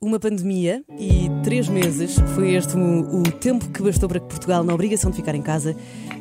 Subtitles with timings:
[0.00, 4.62] Uma pandemia e três meses foi este o, o, tempo que bastou para que Portugal,
[4.62, 5.74] na obrigação de ficar em casa,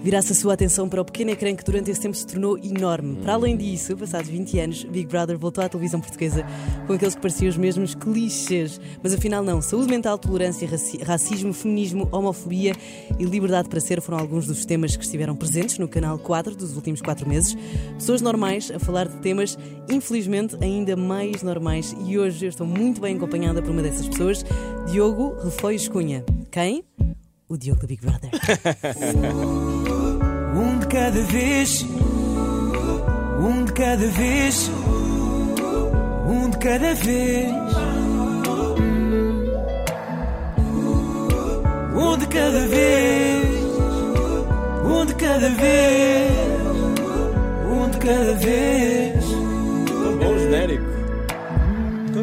[0.03, 3.17] virasse a sua atenção para o pequeno ecrã que durante esse tempo se tornou enorme.
[3.17, 6.45] Para além disso, passados 20 anos, Big Brother voltou à televisão portuguesa
[6.85, 8.79] com aqueles que pareciam os mesmos clichês.
[9.01, 9.61] Mas afinal, não.
[9.61, 12.73] Saúde mental, tolerância, raci racismo, feminismo, homofobia
[13.19, 16.75] e liberdade para ser foram alguns dos temas que estiveram presentes no canal 4 dos
[16.75, 17.55] últimos quatro meses.
[17.95, 19.57] Pessoas normais a falar de temas,
[19.89, 21.95] infelizmente, ainda mais normais.
[22.05, 24.45] E hoje eu estou muito bem acompanhada por uma dessas pessoas,
[24.89, 26.23] Diogo Refóis Cunha.
[26.51, 26.83] Quem?
[27.49, 28.29] O Diogo do Big Brother.
[30.53, 31.85] um de cada vez,
[33.39, 34.69] um de cada vez,
[36.27, 37.51] um de cada vez.
[41.95, 43.47] Um de cada vez,
[44.83, 46.31] um de cada vez,
[47.71, 49.25] um de cada vez.
[50.19, 50.96] Bom genérico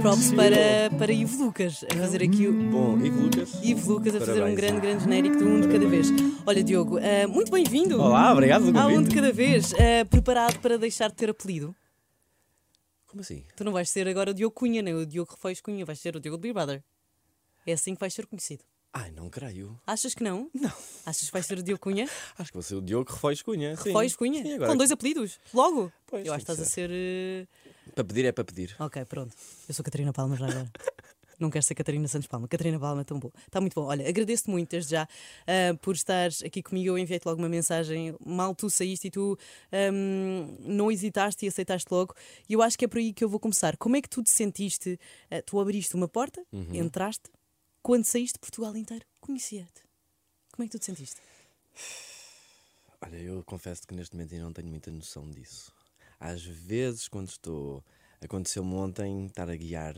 [0.01, 2.53] props para, para Ivo Lucas a fazer aqui o.
[2.71, 3.53] Bom, Ivo Lucas.
[3.63, 6.09] Ivo Lucas a fazer um grande, grande genérico de um de cada vez.
[6.47, 8.01] Olha, Diogo, uh, muito bem-vindo.
[8.01, 9.73] Olá, obrigado pelo um de cada vez.
[9.73, 11.75] Uh, preparado para deixar de ter apelido?
[13.07, 13.45] Como assim?
[13.57, 16.17] Tu não vais ser agora o Diogo Cunha, nem o Diogo Refóis Cunha, vais ser
[16.17, 16.83] o Diogo Big Brother.
[17.67, 18.65] É assim que vais ser conhecido.
[18.97, 19.77] Ai, não creio.
[19.85, 20.49] Achas que não?
[20.55, 20.73] Não.
[21.05, 22.09] Achas que vai ser o Diogo Cunha?
[22.39, 23.75] Acho que vai ser o Diogo Refóis Cunha.
[23.75, 24.41] Refóis Cunha?
[24.41, 24.71] Sim, agora...
[24.71, 25.41] Com dois apelidos?
[25.53, 25.93] Logo?
[26.07, 26.91] Pois, Eu acho que estás a ser.
[26.91, 27.93] Uh...
[27.93, 28.77] Para pedir é para pedir.
[28.79, 29.35] Ok, pronto.
[29.69, 30.71] Eu sou Catarina Palma já agora.
[31.41, 32.47] Não quero ser Catarina Santos Palma.
[32.47, 33.33] Catarina Palma é tão boa.
[33.45, 33.87] Está muito bom.
[33.87, 36.91] Olha, agradeço-te muito desde já uh, por estares aqui comigo.
[36.91, 38.15] Eu enviei-te logo uma mensagem.
[38.25, 39.37] Mal tu saíste e tu
[39.93, 42.15] um, não hesitaste e aceitaste logo.
[42.49, 43.77] E eu acho que é por aí que eu vou começar.
[43.77, 45.01] Como é que tu te sentiste?
[45.33, 46.75] Uh, tu abriste uma porta, uhum.
[46.75, 47.29] entraste,
[47.85, 49.83] quando saíste, Portugal inteiro conhecia-te.
[50.51, 51.21] Como é que tu te sentiste?
[52.99, 55.71] Olha, eu confesso que neste momento ainda não tenho muita noção disso.
[56.19, 57.85] Às vezes, quando estou.
[58.23, 59.95] Aconteceu-me ontem estar a guiar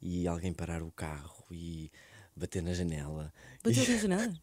[0.00, 1.92] e alguém parar o carro e
[2.34, 3.30] bater na janela.
[3.62, 4.34] Bateu na janela?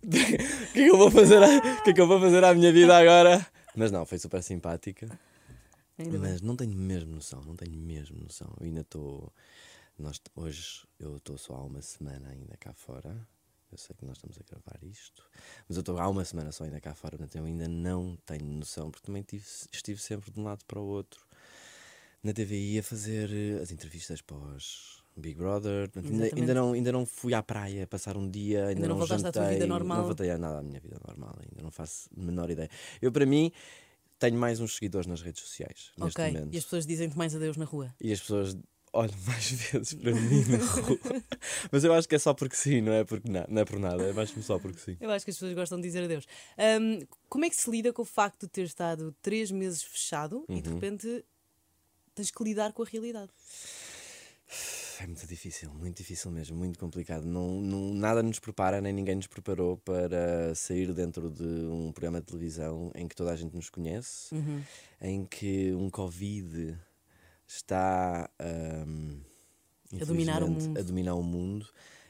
[0.02, 1.38] O que é que eu vou fazer?
[1.40, 3.46] O que é que eu vou fazer à minha vida agora?
[3.76, 5.08] Mas não, foi super simpática.
[6.00, 6.46] Ainda mas bem.
[6.48, 8.52] não tenho mesmo noção, não tenho mesmo noção.
[8.58, 9.32] Eu ainda estou.
[9.98, 13.26] Nós, hoje eu estou só há uma semana ainda cá fora.
[13.70, 15.22] Eu sei que nós estamos a gravar isto,
[15.68, 18.44] mas eu estou há uma semana só ainda cá fora, portanto eu ainda não tenho
[18.44, 21.24] noção, porque também tive, estive sempre de um lado para o outro
[22.20, 25.90] na TVI a fazer eh, as entrevistas pós Big Brother.
[25.96, 28.98] Ainda, ainda, não, ainda não fui à praia passar um dia, ainda, ainda não, não
[28.98, 29.98] voltaste jantei, à tua vida normal.
[29.98, 32.70] Não voltei a nada à minha vida normal, ainda não faço menor ideia.
[33.00, 33.52] Eu, para mim,
[34.20, 35.90] tenho mais uns seguidores nas redes sociais.
[35.98, 37.92] Ok, e as pessoas dizem-te mais adeus na rua.
[38.00, 38.56] E as pessoas
[38.92, 40.98] olho mais vezes para mim na rua.
[41.72, 43.78] Mas eu acho que é só porque sim, não é, porque não, não é por
[43.78, 44.96] nada, é mais só porque sim.
[45.00, 46.26] Eu acho que as pessoas gostam de dizer adeus.
[46.80, 50.44] Um, como é que se lida com o facto de ter estado três meses fechado
[50.48, 50.58] uhum.
[50.58, 50.74] e de uhum.
[50.74, 51.24] repente
[52.14, 53.30] tens que lidar com a realidade?
[55.02, 57.24] É muito difícil, muito difícil mesmo, muito complicado.
[57.24, 62.20] Não, não, nada nos prepara, nem ninguém nos preparou para sair dentro de um programa
[62.20, 64.62] de televisão em que toda a gente nos conhece, uhum.
[65.00, 66.78] em que um Covid
[67.46, 68.28] está
[68.86, 69.20] um,
[69.98, 70.78] a dominar o mundo.
[70.78, 71.66] A dominar o mundo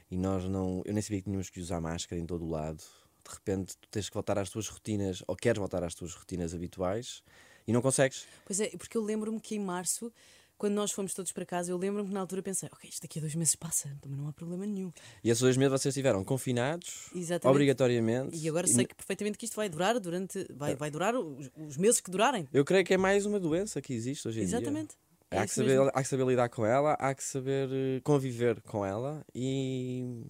[0.09, 0.83] e nós não.
[0.85, 2.83] Eu nem sabia que tínhamos que usar máscara em todo o lado.
[3.23, 6.53] De repente tu tens que voltar às tuas rotinas, ou queres voltar às tuas rotinas
[6.53, 7.23] habituais
[7.65, 8.27] e não consegues.
[8.45, 10.11] Pois é, porque eu lembro-me que em março
[10.61, 13.17] quando nós fomos todos para casa, eu lembro-me que na altura pensei, ok, isto daqui
[13.17, 14.91] a dois meses passa, também não há problema nenhum.
[15.23, 17.47] E esses dois meses vocês estiveram confinados, Exatamente.
[17.47, 18.37] obrigatoriamente.
[18.37, 20.45] E agora sei que perfeitamente que isto vai durar durante.
[20.53, 22.47] Vai, vai durar os, os, meses que durarem.
[22.53, 24.89] Eu creio que é mais uma doença que existe hoje em Exatamente.
[24.89, 24.97] dia.
[25.31, 28.61] É há, que saber, há que saber lidar com ela, há que saber eh, conviver
[28.61, 30.27] com ela e,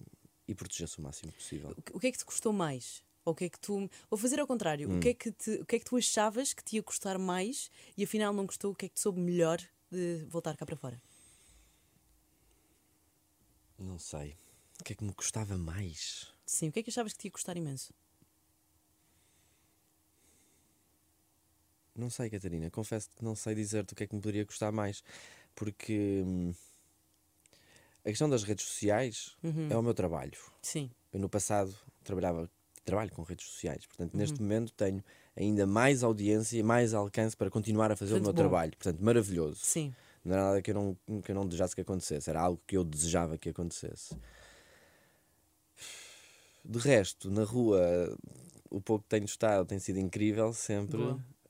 [0.48, 1.76] e proteger-se o máximo possível.
[1.92, 3.02] O que é que te custou mais?
[3.22, 3.86] Ou o que é que tu.
[4.10, 4.96] Ou fazer ao contrário, hum.
[4.96, 7.18] o, que é que te, o que é que tu achavas que te ia custar
[7.18, 8.72] mais e afinal não custou?
[8.72, 9.60] O que é que te soube melhor
[9.92, 11.00] de voltar cá para fora?
[13.78, 14.36] Não sei.
[14.80, 16.32] O que é que me custava mais?
[16.46, 17.92] Sim, o que é que achavas que te ia custar imenso?
[21.94, 22.70] Não sei, Catarina.
[22.70, 25.04] Confesso que não sei dizer-te o que é que me poderia custar mais.
[25.54, 26.54] Porque hum,
[28.02, 29.68] a questão das redes sociais uhum.
[29.70, 30.38] é o meu trabalho.
[30.62, 30.90] Sim.
[31.12, 32.50] Eu no passado trabalhava,
[32.84, 33.86] trabalho com redes sociais.
[33.86, 34.20] Portanto, uhum.
[34.20, 35.02] neste momento tenho
[35.36, 38.50] ainda mais audiência e mais alcance para continuar a fazer Portanto, o meu bom.
[38.50, 38.72] trabalho.
[38.72, 39.60] Portanto, maravilhoso.
[39.62, 39.94] Sim.
[40.24, 42.30] Não era nada que eu não, que eu não desejasse que acontecesse.
[42.30, 44.16] Era algo que eu desejava que acontecesse.
[46.64, 48.16] De resto, na rua,
[48.70, 51.00] o pouco que tenho estado tem sido incrível sempre.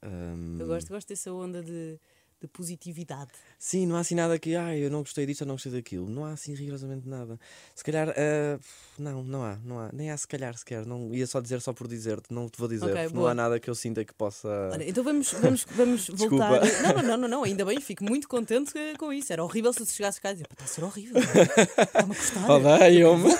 [0.02, 0.58] Um...
[0.58, 1.98] Eu gosto, gosto dessa onda de,
[2.42, 3.30] de positividade.
[3.58, 6.08] Sim, não há assim nada que, ai, eu não gostei disto, eu não gostei daquilo.
[6.10, 7.38] Não há assim rigorosamente nada.
[7.74, 8.58] Se calhar, ah,
[8.98, 9.90] não, não há, não há.
[9.92, 10.84] Nem há se calhar sequer.
[10.84, 12.84] Não, ia só dizer só por dizer-te, não te vou dizer.
[12.86, 13.30] Ok, porque não boa.
[13.30, 14.48] há nada que eu sinta que possa.
[14.72, 16.60] Olha, então vamos, vamos, vamos voltar.
[16.82, 19.32] Não, não, não, não, ainda bem, fico muito contente com isso.
[19.32, 21.22] Era horrível se tu chegasses cá e dizer, "Pá, está a ser horrível.
[21.22, 22.50] Está-me a custar.
[22.50, 23.30] Odeio-me.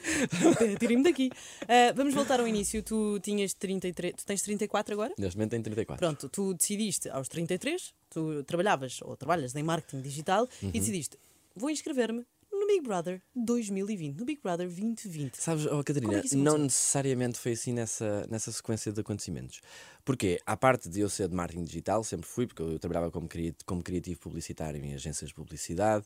[0.78, 1.30] Tirem-me daqui.
[1.68, 2.82] Ah, vamos voltar ao início.
[2.82, 5.12] Tu tinhas 33, tu tens 34 agora?
[5.18, 6.04] Neste momento tem 34.
[6.06, 10.70] Pronto, tu decidiste aos 33, tu trabalhavas ou trabalhas em marketing digital Uhum.
[10.70, 11.16] e decidiste,
[11.54, 15.34] vou inscrever-me no Big Brother 2020, no Big Brother 2020.
[15.36, 19.60] Sabes, oh, Catarina, é não necessariamente foi assim nessa, nessa sequência de acontecimentos.
[20.04, 23.28] Porque, à parte de eu ser de marketing digital, sempre fui, porque eu trabalhava como,
[23.28, 26.04] cri- como criativo publicitário em agências de publicidade.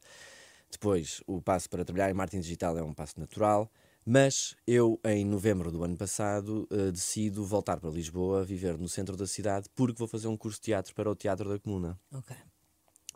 [0.70, 3.70] Depois, o passo para trabalhar em marketing digital é um passo natural.
[4.06, 9.16] Mas eu, em novembro do ano passado, eh, decido voltar para Lisboa, viver no centro
[9.16, 11.98] da cidade, porque vou fazer um curso de teatro para o Teatro da Comuna.
[12.12, 12.36] Ok.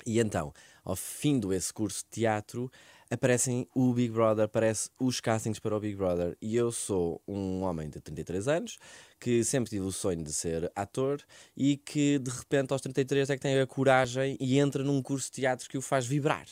[0.06, 0.52] E então,
[0.82, 2.70] ao fim desse curso de teatro,
[3.10, 6.36] aparecem o Big Brother, aparece os castings para o Big Brother.
[6.40, 8.78] E eu sou um homem de 33 anos,
[9.20, 11.20] que sempre tive o sonho de ser ator
[11.54, 15.26] e que de repente aos 33 é que tem a coragem e entra num curso
[15.26, 16.46] de teatro que o faz vibrar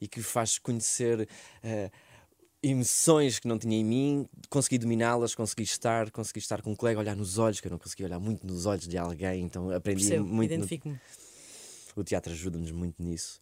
[0.00, 1.28] e que o faz conhecer.
[1.62, 1.90] eh,
[2.62, 7.00] emoções que não tinha em mim, consegui dominá-las, consegui estar, consegui estar com um colega,
[7.00, 10.02] olhar nos olhos, que eu não conseguia olhar muito nos olhos de alguém, então aprendi
[10.02, 11.00] Percebo, muito no identifico-me.
[11.96, 13.40] o teatro ajuda-nos muito nisso.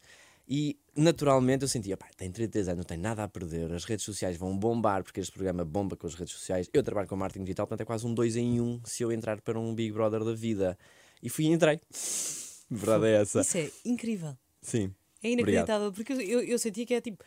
[0.48, 4.04] E naturalmente eu sentia, pá, tem 33 anos, não tem nada a perder, as redes
[4.04, 6.68] sociais vão bombar, porque este programa bomba com as redes sociais.
[6.72, 9.40] Eu trabalho com marketing digital, portanto é quase um dois em um se eu entrar
[9.42, 10.76] para um Big Brother da vida.
[11.22, 11.80] E fui e entrei.
[12.68, 13.42] Verdade é essa.
[13.42, 14.36] Isso é incrível.
[14.62, 14.92] Sim.
[15.22, 17.22] É inacreditável, porque eu, eu, eu sentia que é tipo.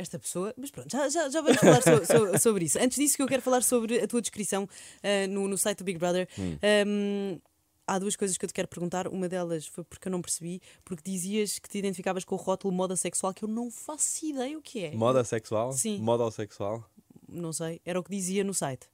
[0.00, 2.78] Esta pessoa, mas pronto, já, já, já vamos falar so- so- sobre isso.
[2.78, 4.66] Antes disso, que eu quero falar sobre a tua descrição
[5.02, 6.26] ah, no, no site do Big Brother.
[6.38, 6.56] Hum.
[6.62, 7.38] Ahm,
[7.86, 9.06] há duas coisas que eu te quero perguntar.
[9.08, 12.72] Uma delas foi porque eu não percebi, porque dizias que te identificavas com o rótulo
[12.72, 14.90] moda sexual, que eu não faço ideia o que é.
[14.92, 15.72] Moda sexual?
[15.72, 15.98] Sim.
[15.98, 16.88] Moda sexual?
[17.28, 18.88] Não sei, era o que dizia no site.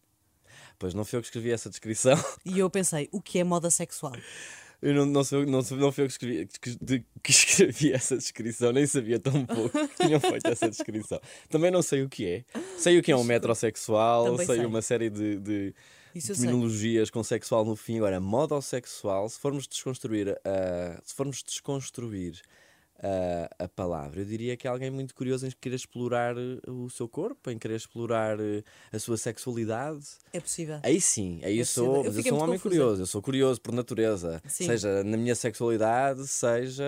[0.78, 2.16] Pois não fui eu que escrevi essa descrição.
[2.44, 4.12] E eu pensei, o que é moda sexual?
[4.82, 7.93] Eu não, não, sou, não, sou, não fui eu que escrevi, que, de- que escrevi
[7.93, 11.20] essa descrição, nem sabia tão pouco que tinham feito essa descrição.
[11.49, 12.44] Também não sei o que é.
[12.78, 14.67] Sei o que é um metrosexual, sei, sei.
[14.67, 15.75] uma série de, de
[16.26, 17.96] terminologias com sexual no fim.
[17.96, 22.40] Agora, modossexual, se formos desconstruir, a se formos desconstruir
[23.02, 26.88] a, a palavra, eu diria que é alguém muito curioso em querer explorar eh, o
[26.88, 28.62] seu corpo, em querer explorar eh,
[28.93, 30.04] a sua sexualidade.
[30.32, 30.81] É possível.
[30.82, 31.96] Aí sim, aí É eu sou.
[31.98, 32.62] Eu mas eu sou um homem confusa.
[32.62, 34.66] curioso, eu sou curioso por natureza, Sim.
[34.66, 36.84] seja na minha sexualidade, seja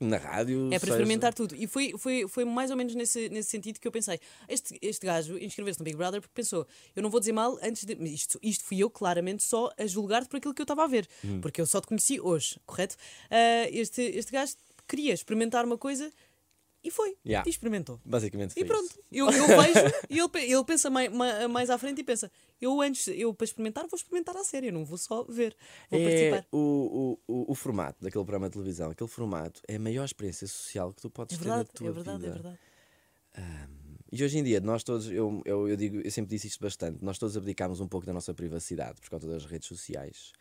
[0.00, 0.66] na rádio.
[0.68, 1.54] É para seja- experimentar tudo.
[1.54, 4.18] E foi, foi, foi mais ou menos nesse, nesse sentido que eu pensei.
[4.48, 7.84] Este, este gajo inscreveu-se no Big Brother porque pensou: eu não vou dizer mal antes
[7.84, 7.94] de.
[8.10, 11.06] Isto, isto fui eu, claramente, só a julgar-te por aquilo que eu estava a ver.
[11.24, 11.40] Hum.
[11.40, 12.96] Porque eu só te conheci hoje, correto?
[13.30, 14.54] Ah, este, este gajo
[14.90, 16.10] queria experimentar uma coisa
[16.82, 17.14] e foi.
[17.26, 17.46] Yeah.
[17.46, 18.00] E experimentou.
[18.04, 19.00] Basicamente E pronto, isso.
[19.12, 21.10] eu, eu vejo e ele, ele pensa mais,
[21.50, 24.84] mais à frente e pensa: eu antes, eu para experimentar, vou experimentar à sério, não
[24.84, 25.54] vou só ver,
[25.90, 26.46] vou É participar.
[26.52, 30.92] o, o, o, formato daquele programa de televisão, aquele formato é a maior experiência social
[30.92, 32.28] que tu podes É ter verdade, na tua é verdade, vida.
[32.28, 32.58] é verdade.
[34.12, 36.98] E hoje em dia, nós todos, eu, eu, eu digo, eu sempre disse isto bastante,
[37.04, 40.32] nós todos abdicámos um pouco da nossa privacidade por causa das redes sociais.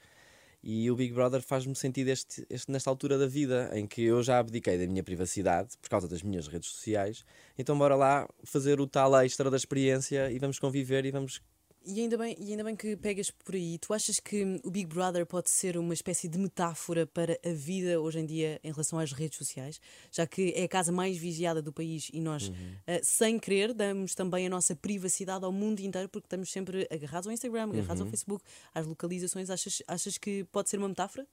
[0.61, 4.21] E o Big Brother faz-me sentir este, este- nesta altura da vida em que eu
[4.21, 7.23] já abdiquei da minha privacidade por causa das minhas redes sociais.
[7.57, 11.41] Então, bora lá fazer o tal extra da experiência e vamos conviver e vamos.
[11.91, 13.79] E ainda, bem, e ainda bem que pegas por aí.
[13.79, 17.99] Tu achas que o Big Brother pode ser uma espécie de metáfora para a vida
[17.99, 19.81] hoje em dia em relação às redes sociais?
[20.11, 22.51] Já que é a casa mais vigiada do país e nós,
[22.85, 27.25] eh, sem querer, damos também a nossa privacidade ao mundo inteiro porque estamos sempre agarrados
[27.25, 29.49] ao Instagram, agarrados ao Facebook, às localizações.
[29.49, 31.25] Achas, achas que pode ser uma metáfora?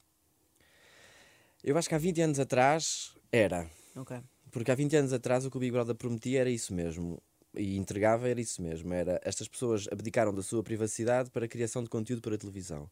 [1.63, 3.69] Eu acho que há 20 anos atrás era.
[3.95, 4.17] Ok.
[4.49, 7.21] Porque há 20 anos atrás o que o Big Brother prometia era isso mesmo.
[7.57, 8.93] E entregava era isso mesmo.
[8.93, 12.89] Era estas pessoas abdicaram da sua privacidade para a criação de conteúdo para a televisão.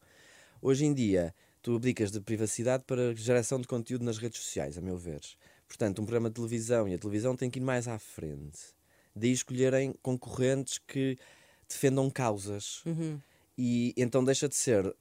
[0.61, 4.77] Hoje em dia, tu abdicas de privacidade para a geração de conteúdo nas redes sociais,
[4.77, 5.21] a meu ver.
[5.67, 8.59] Portanto, um programa de televisão e a televisão tem que ir mais à frente.
[9.15, 11.17] Daí escolherem concorrentes que
[11.67, 12.83] defendam causas.
[13.57, 14.95] E então deixa de ser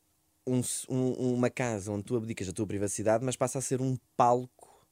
[0.46, 3.96] um um- uma casa onde tu abdicas da tua privacidade, mas passa a ser um
[4.16, 4.86] palco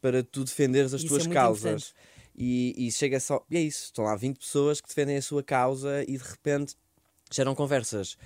[0.00, 1.94] para tu defenderes as Isso tuas é causas.
[2.40, 3.44] E, e chega só.
[3.50, 3.86] E é isso.
[3.86, 6.76] Estão lá 20 pessoas que defendem a sua causa e de repente
[7.32, 8.16] geram conversas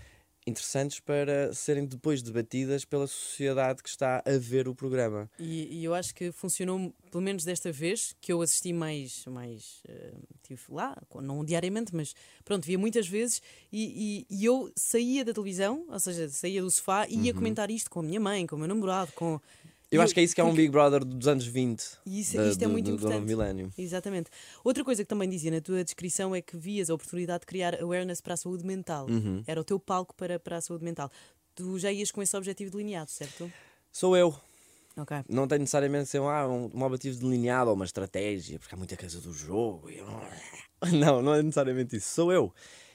[0.45, 5.31] interessantes para serem depois debatidas pela sociedade que está a ver o programa.
[5.39, 9.81] E, e eu acho que funcionou, pelo menos desta vez, que eu assisti mais, mais
[9.89, 12.13] eh, tive lá, não diariamente, mas
[12.45, 13.41] pronto, via muitas vezes
[13.73, 17.71] e, e- e eu saía da televisão, ou seja, saía do sofá e ia comentar
[17.71, 19.41] isto com a minha mãe, com o meu namorado, com.
[19.93, 21.85] Eu acho que é isso que é um Big Brother dos anos 20.
[22.07, 23.29] E isso- da- isto é do- muito do- do novo importante.
[23.29, 23.73] milénio.
[23.77, 24.31] Exatamente.
[24.65, 27.81] Outra coisa que também dizia na tua descrição é que vias a oportunidade de criar
[27.83, 29.07] awareness para a saúde mental.
[29.09, 29.43] Uhum.
[29.47, 31.11] Era o teu palco para, para a saúde mental.
[31.55, 33.53] Tu já ias com esse objetivo delineado, certo?
[33.93, 34.35] Sou eu.
[34.97, 35.17] Ok.
[35.29, 38.97] Não tem necessariamente ser ah, um, um objetivo delineado ou uma estratégia, porque há muita
[38.97, 39.89] coisa do jogo.
[39.91, 40.07] eu
[40.93, 42.09] Não, não é necessariamente isso.
[42.15, 42.53] Sou eu.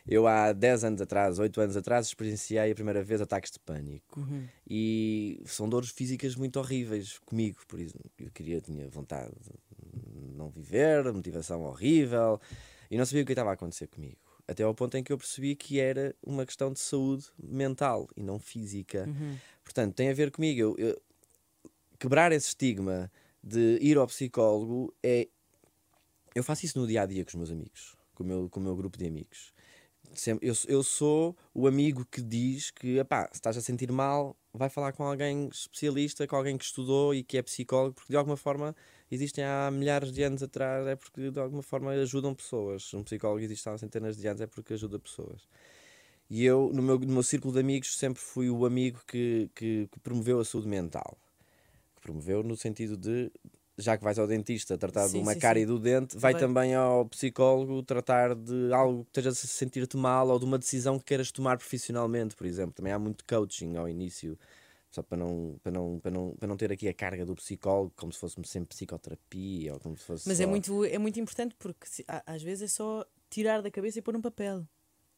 [0.07, 4.21] Eu há 10 anos atrás, 8 anos atrás, experienciei a primeira vez ataques de pânico.
[4.69, 10.49] E são dores físicas muito horríveis comigo, por isso eu queria, tinha vontade de não
[10.49, 12.39] viver, motivação horrível,
[12.89, 14.17] e não sabia o que estava a acontecer comigo.
[14.47, 18.23] Até ao ponto em que eu percebi que era uma questão de saúde mental e
[18.23, 19.05] não física.
[19.63, 20.59] Portanto, tem a ver comigo.
[20.61, 21.01] Eu- eu-
[21.99, 23.11] quebrar esse estigma
[23.43, 25.27] de ir ao psicólogo é.
[26.33, 28.59] Eu faço isso no dia a dia com os meus amigos, com o meu, com
[28.59, 29.53] o meu grupo de amigos.
[30.13, 34.35] Sempre, eu, eu sou o amigo que diz que, epá, se estás a sentir mal,
[34.53, 38.17] vai falar com alguém especialista, com alguém que estudou e que é psicólogo, porque de
[38.17, 38.75] alguma forma
[39.11, 42.93] existem há milhares de anos atrás, é porque de alguma forma ajudam pessoas.
[42.93, 45.47] Um psicólogo existe há centenas de anos, é porque ajuda pessoas.
[46.29, 49.87] E eu, no meu, no meu círculo de amigos, sempre fui o amigo que, que,
[49.91, 51.17] que promoveu a saúde mental.
[51.95, 53.31] Que promoveu no sentido de,
[53.77, 55.63] já que vais ao dentista tratar de Sim, uma sim, cara sim.
[55.63, 59.95] e do dente, vai Vai- também ao psicólogo tratar de algo que estejas a sentir-te
[59.97, 62.73] mal ou de uma decisão que queiras tomar profissionalmente, por exemplo.
[62.73, 64.37] Também há muito coaching ao início.
[64.89, 67.91] Só para não, para, não, para, não, para não ter aqui a carga do psicólogo
[67.95, 71.19] como se fosse sempre psicoterapia ou como se fosse Mas é só- muito, é muito
[71.19, 74.65] importante porque se- às vezes é só tirar da cabeça e pôr num papel.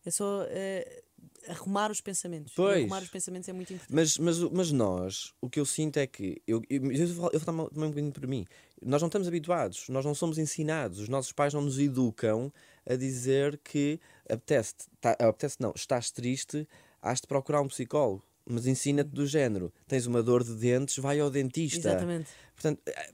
[0.05, 1.03] É só eh,
[1.47, 2.53] arrumar os pensamentos.
[2.53, 2.79] E Pois.
[2.79, 3.93] Arrumar os pensamentos é muito importante.
[3.93, 7.65] Mas, mas, mas nós, o que eu sinto é que, eu, eu, eu vou também
[7.65, 8.45] um bocadinho para mim,
[8.81, 12.51] nós não estamos habituados, nós não somos ensinados, os nossos pais não nos educam
[12.85, 16.67] a dizer que apetece, tá, apetece não, estás triste,
[17.01, 21.19] has de procurar um psicólogo, mas ensina-te do género, tens uma dor de dentes, vai
[21.19, 21.89] ao dentista.
[21.89, 22.29] Exatamente.
[22.55, 23.13] Portanto, eh,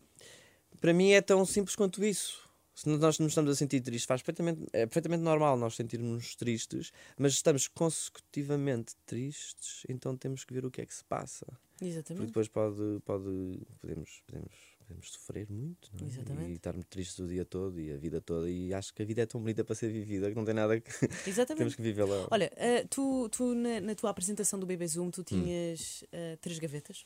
[0.79, 2.44] para mim é tão simples quanto isso.
[2.75, 6.91] Se nós nos estamos a sentir tristes, faz perfeitamente, é perfeitamente normal nós sentirmos tristes,
[7.17, 11.47] mas estamos consecutivamente tristes, então temos que ver o que é que se passa.
[11.71, 12.27] Porque Exatamente.
[12.27, 14.53] depois pode, pode, podemos, podemos,
[14.87, 16.09] podemos sofrer muito não é?
[16.11, 16.51] Exatamente.
[16.51, 18.49] e estarmos tristes o dia todo e a vida toda.
[18.49, 20.79] E acho que a vida é tão bonita para ser vivida que não tem nada
[20.79, 20.89] que
[21.27, 21.57] Exatamente.
[21.57, 22.27] temos que vivê-la.
[22.31, 25.23] Olha, eh, tu, tu na, na tua apresentação do Bebê Zoom, tu Hum.
[25.23, 27.05] tinhas eh, três gavetas.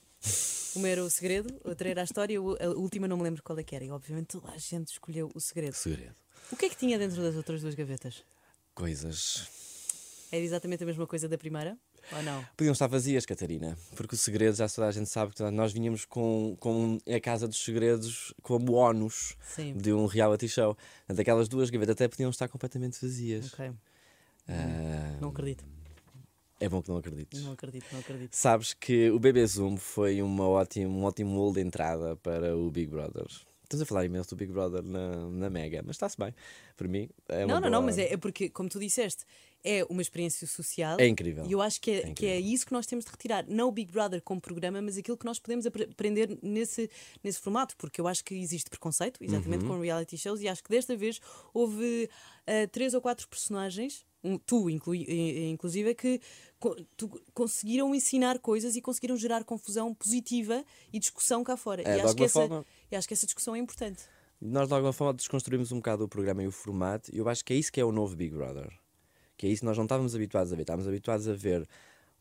[0.75, 3.63] Uma era o segredo, outra era a história, a última não me lembro qual é
[3.63, 3.83] que era.
[3.85, 5.73] E obviamente toda a gente escolheu o segredo.
[5.73, 6.15] Segredo.
[6.51, 8.23] O que é que tinha dentro das outras duas gavetas?
[8.75, 9.47] Coisas.
[10.31, 11.77] Era exatamente a mesma coisa da primeira?
[12.11, 12.43] Ou não?
[12.57, 16.05] Podiam estar vazias, Catarina, porque o segredo já toda a gente sabe que nós vinhamos
[16.05, 19.35] com, com a Casa dos Segredos como ónus
[19.75, 20.75] de um reality show.
[21.05, 23.53] Portanto, aquelas duas gavetas até podiam estar completamente vazias.
[24.47, 25.63] Ah, Não acredito.
[26.59, 27.43] é bom que não acredites.
[27.43, 28.33] Não acredito, não acredito.
[28.35, 32.69] Sabes que o Bebê Zoom foi uma ótima, um ótimo molde de entrada para o
[32.71, 33.25] Big Brother.
[33.63, 36.33] Estamos a falar imenso do Big Brother na, na Mega, mas está-se bem.
[36.75, 39.23] Para mim, é Não, não, não, boa- mas é, é porque, como tu disseste,
[39.63, 40.97] é uma experiência social.
[40.99, 41.45] É incrível.
[41.45, 43.45] E eu acho que é, É que é isso que nós temos de retirar.
[43.47, 46.89] Não o Big Brother como programa, mas aquilo que nós podemos apre- aprender nesse,
[47.23, 47.75] nesse formato.
[47.77, 49.75] Porque eu acho que existe preconceito, exatamente Uhum.
[49.75, 51.19] com reality shows, e acho que desta vez
[51.53, 52.09] houve
[52.47, 56.19] ah, três ou quatro personagens, um- tu inclui, eh, inclusive, que
[56.59, 61.83] co- tu- conseguiram ensinar coisas e conseguiram gerar confusão positiva e discussão cá fora.
[61.83, 64.03] É, e, acho que essa, forma- e acho que essa discussão é importante.
[64.41, 67.43] Nós, de alguma forma, desconstruímos um bocado o programa e o formato, e eu acho
[67.45, 68.71] que é isso que é o novo Big Brother.
[69.39, 70.63] Que é isso que nós não estávamos habituados a ver.
[70.63, 71.65] Estávamos habituados a ver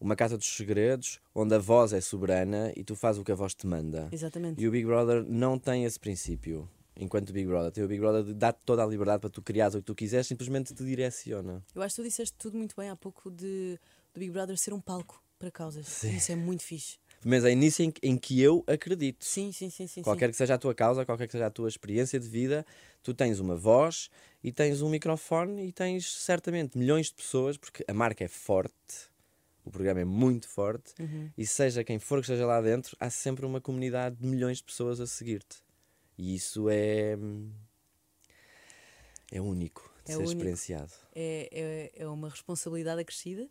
[0.00, 3.34] uma Casa dos Segredos, onde a voz é soberana e tu fazes o que a
[3.34, 4.08] voz te manda.
[4.12, 4.62] Exatamente.
[4.62, 6.70] E o Big Brother não tem esse princípio.
[6.96, 9.74] Enquanto Big Brother tem o Big Brother de dar-te toda a liberdade para tu criares
[9.74, 11.60] o que tu quiseres, simplesmente te direciona.
[11.74, 13.80] Eu acho que tu disseste tudo muito bem há pouco de,
[14.14, 15.88] do Big Brother ser um palco para causas.
[15.88, 16.16] Sim.
[16.16, 16.98] Isso é muito fixe.
[17.24, 19.24] Mas é nisso em, em que eu acredito.
[19.24, 20.02] Sim, sim, sim, sim.
[20.02, 20.30] Qualquer sim.
[20.30, 22.64] que seja a tua causa, qualquer que seja a tua experiência de vida,
[23.02, 24.08] tu tens uma voz
[24.42, 29.10] e tens um microfone e tens certamente milhões de pessoas, porque a marca é forte,
[29.64, 31.30] o programa é muito forte, Uhum.
[31.36, 34.64] e seja quem for que esteja lá dentro, há sempre uma comunidade de milhões de
[34.64, 35.62] pessoas a seguir-te.
[36.16, 37.16] E isso é.
[39.30, 40.32] é único de É ser único.
[40.32, 40.92] experienciado.
[41.14, 41.48] É,
[41.96, 43.48] é, é uma responsabilidade acrescida,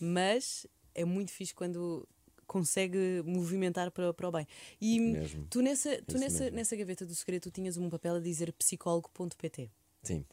[0.00, 2.08] mas é muito fixe quando
[2.46, 4.46] consegue movimentar para, para o bem.
[4.80, 5.46] E Mesmo.
[5.50, 6.56] tu, nessa, tu nessa, mesmo.
[6.56, 9.70] nessa gaveta do segredo, tu tinhas um papel a dizer psicólogo.pt.
[10.08, 10.24] Sim.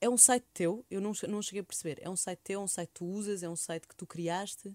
[0.00, 0.84] É um site teu?
[0.90, 1.98] Eu não, não cheguei a perceber.
[2.02, 2.60] É um site teu?
[2.60, 3.42] É um site que tu usas?
[3.42, 4.72] É um site que tu criaste?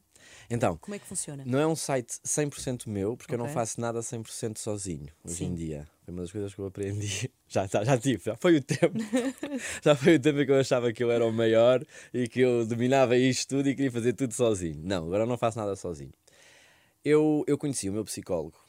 [0.50, 1.44] Então, Como é que funciona?
[1.46, 5.46] Não é um site 100% meu, porque eu não faço nada 100% sozinho hoje Sim.
[5.48, 5.88] em dia.
[6.04, 7.32] Foi uma das coisas que eu aprendi.
[7.50, 8.98] Já, já, já tive, já foi o tempo.
[9.82, 11.82] já foi o tempo em que eu achava que eu era o maior
[12.14, 14.82] e que eu dominava isto tudo e queria fazer tudo sozinho.
[14.84, 16.12] Não, agora eu não faço nada sozinho.
[17.06, 18.60] Eu, eu conheci o meu psicólogo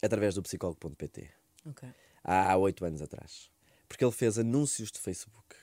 [0.00, 1.28] através do psicólogo.pt,
[1.66, 1.88] Ok.
[2.22, 3.50] há oito anos atrás.
[3.90, 5.56] Porque ele fez anúncios de Facebook.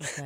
[0.00, 0.24] Ok.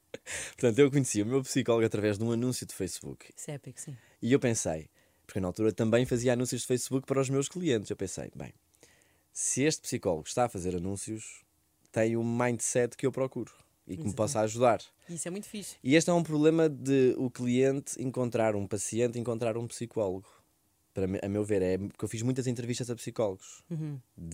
[0.56, 3.30] Portanto, eu conheci o meu psicólogo através de um anúncio de Facebook.
[3.36, 3.94] Isso é épico, sim.
[4.22, 4.88] E eu pensei,
[5.26, 7.90] porque na altura também fazia anúncios de Facebook para os meus clientes.
[7.90, 8.54] Eu pensei, bem,
[9.30, 11.44] se este psicólogo está a fazer anúncios,
[11.92, 13.52] tem o mindset que eu procuro
[13.86, 14.80] e que me possa ajudar.
[15.06, 15.76] Isso é muito fixe.
[15.84, 20.26] E este é um problema de o cliente encontrar um paciente, encontrar um psicólogo.
[20.94, 23.64] Para a meu ver, é porque eu fiz muitas entrevistas a psicólogos.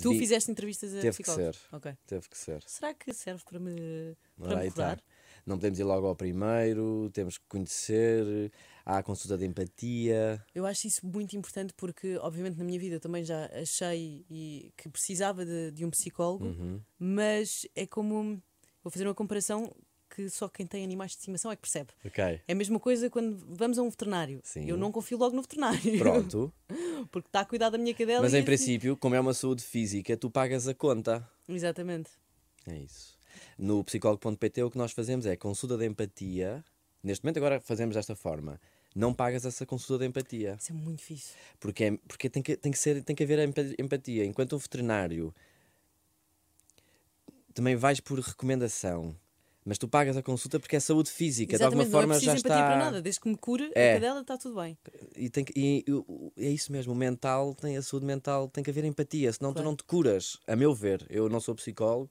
[0.03, 1.57] Tu Vi- fizeste entrevistas a Teve que psicólogos?
[1.57, 1.75] ser.
[1.77, 1.95] Ok.
[2.07, 2.63] Teve que ser.
[2.67, 4.99] Será que serve para me, para me aí rodar?
[4.99, 5.05] está.
[5.47, 8.53] Não podemos ir logo ao primeiro, temos que conhecer,
[8.85, 10.45] há a consulta de empatia.
[10.55, 14.71] Eu acho isso muito importante porque, obviamente, na minha vida eu também já achei e
[14.77, 16.79] que precisava de, de um psicólogo, Uhum.
[16.99, 18.41] mas é como.
[18.85, 19.75] Vou fazer uma comparação
[20.15, 21.91] que só quem tem animais de estimação é que percebe.
[22.05, 22.23] Ok.
[22.23, 24.41] É a mesma coisa quando vamos a um veterinário.
[24.43, 24.67] Sim.
[24.69, 25.99] Eu não confio logo no veterinário.
[25.99, 26.53] Pronto.
[27.11, 28.23] porque está a cuidar da minha cadela.
[28.23, 31.27] Mas em assim- princípio, como é uma saúde física, tu pagas a conta.
[31.49, 32.11] Exatamente.
[32.67, 33.19] É isso.
[33.57, 36.65] No psicólogo.pt o que nós fazemos é consulta de empatia.
[37.03, 38.61] Neste momento agora fazemos desta forma.
[38.95, 40.57] Não pagas essa consulta de empatia.
[40.61, 41.33] Isso é muito fixe.
[41.61, 44.25] Porque, é- porque tem, que, tem, que ser, tem que haver empa- empatia.
[44.25, 45.33] Enquanto um veterinário
[47.55, 49.15] também vais por recomendação,
[49.71, 51.57] mas tu pagas a consulta porque é saúde física.
[51.57, 52.49] De alguma Exatamente, forma não é já está.
[52.49, 53.01] para nada.
[53.01, 53.93] Desde que me cure É.
[53.93, 54.77] a cadela está tudo bem.
[55.17, 55.85] E, tem que- e-
[56.37, 59.53] e é isso mesmo, o mental tem a saúde mental, tem que haver empatia, senão
[59.53, 59.69] tu Claro.
[59.69, 60.39] não te curas.
[60.45, 62.11] A meu ver, eu não sou psicólogo,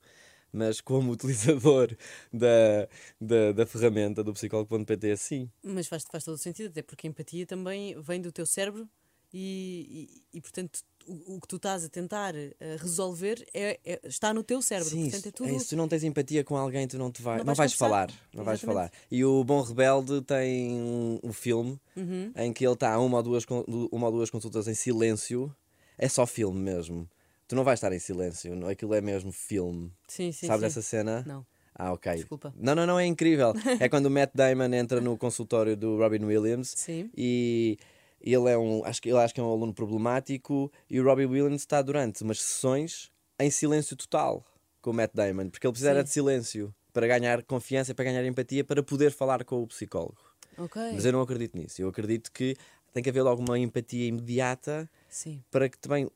[0.53, 1.11] mas como
[1.81, 1.93] utilizador
[2.31, 2.87] da,
[3.19, 5.51] da, da ferramenta do psicólogo.pt, sim.
[5.61, 8.87] Mas faz, faz todo o sentido, até porque a empatia também vem do teu cérebro
[9.33, 13.99] e, e, e, portanto, o, o que tu estás a tentar eh, resolver é, é-
[14.03, 14.89] está no teu cérebro.
[14.89, 15.49] Sim, portanto, é tudo.
[15.49, 17.55] é isso, se tu não tens empatia com alguém, tu não te vai, Não não,
[17.55, 18.07] vais conversar.
[18.07, 18.91] falar, não vais falar.
[19.11, 22.31] E o Bom Rebelde tem um, um filme Uhum.
[22.35, 23.43] em que ele está uma ou duas
[23.91, 25.53] uma ou duas consultas em silêncio.
[25.97, 27.09] É só filme mesmo.
[27.47, 29.91] Tu não vais estar em silêncio, não- aquilo é mesmo filme.
[30.07, 30.65] Sim, sim, Sabes sim.
[30.67, 31.23] essa cena?
[31.27, 31.45] Não.
[31.73, 32.13] Ah, ok.
[32.15, 32.53] Desculpa.
[32.57, 33.53] Não, não, não, é incrível.
[33.79, 37.09] é quando o Matt Damon entra no consultório do Robin Williams Sim.
[37.17, 37.77] e
[38.21, 41.25] ele é um, acho que ele acho que é um aluno problemático e o Robin
[41.25, 44.45] Williams está durante umas sessões em silêncio total
[44.81, 46.05] com o Matt Damon, porque ele precisa era Sim.
[46.05, 50.17] de silêncio para ganhar confiança, para ganhar empatia, para poder falar com o psicólogo.
[50.57, 50.81] Ok.
[50.93, 51.81] Mas eu não acredito nisso.
[51.81, 52.55] Eu acredito que
[52.93, 55.43] tem que haver logo uma empatia imediata Sim.
[55.49, 56.09] para que também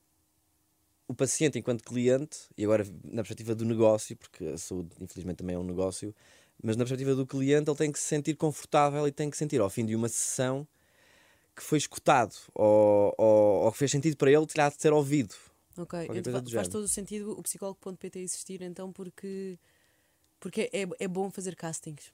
[1.07, 5.55] o paciente, enquanto cliente, e agora na perspectiva do negócio, porque a saúde, infelizmente, também
[5.55, 6.15] é um negócio,
[6.61, 9.61] mas na perspectiva do cliente, ele tem que se sentir confortável e tem que sentir,
[9.61, 10.67] ao fim de uma sessão,
[11.55, 15.35] que foi escutado ou, ou, ou que fez sentido para ele terá de ser ouvido.
[15.77, 16.69] Ok, então faz género.
[16.69, 19.57] todo o sentido o psicólogo.pt existir, então, porque,
[20.39, 22.11] porque é, é bom fazer castings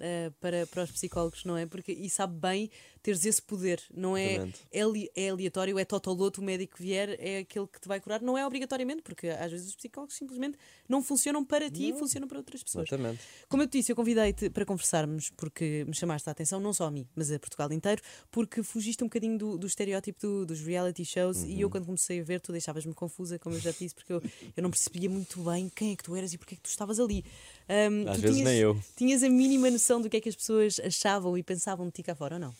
[0.00, 1.66] eh, para, para os psicólogos, não é?
[1.66, 2.70] Porque, e sabe bem
[3.02, 4.36] teres esse poder, não é,
[4.70, 4.80] é,
[5.16, 8.38] é aleatório, é totoloto, o médico que vier é aquele que te vai curar, não
[8.38, 10.56] é obrigatoriamente, porque às vezes os psicólogos simplesmente
[10.88, 12.88] não funcionam para ti, funcionam para outras pessoas.
[12.88, 13.20] Exatamente.
[13.48, 16.86] Como eu te disse, eu convidei-te para conversarmos porque me chamaste a atenção, não só
[16.86, 18.00] a mim, mas a Portugal inteiro,
[18.30, 21.70] porque fugiste um bocadinho do, do estereótipo do- dos reality shows e eu, Uhum.
[21.72, 24.22] quando comecei a ver, tu deixavas-me confusa, como eu já te disse, porque eu,
[24.56, 26.70] eu não percebia muito bem quem é que tu eras e porque é que tu
[26.70, 27.24] estavas ali.
[27.68, 28.80] Ahm, Às tu vezes tinhas, nem eu.
[28.96, 32.02] Tinhas a mínima noção do que é que as pessoas achavam e pensavam de ti
[32.02, 32.54] cá fora ou não?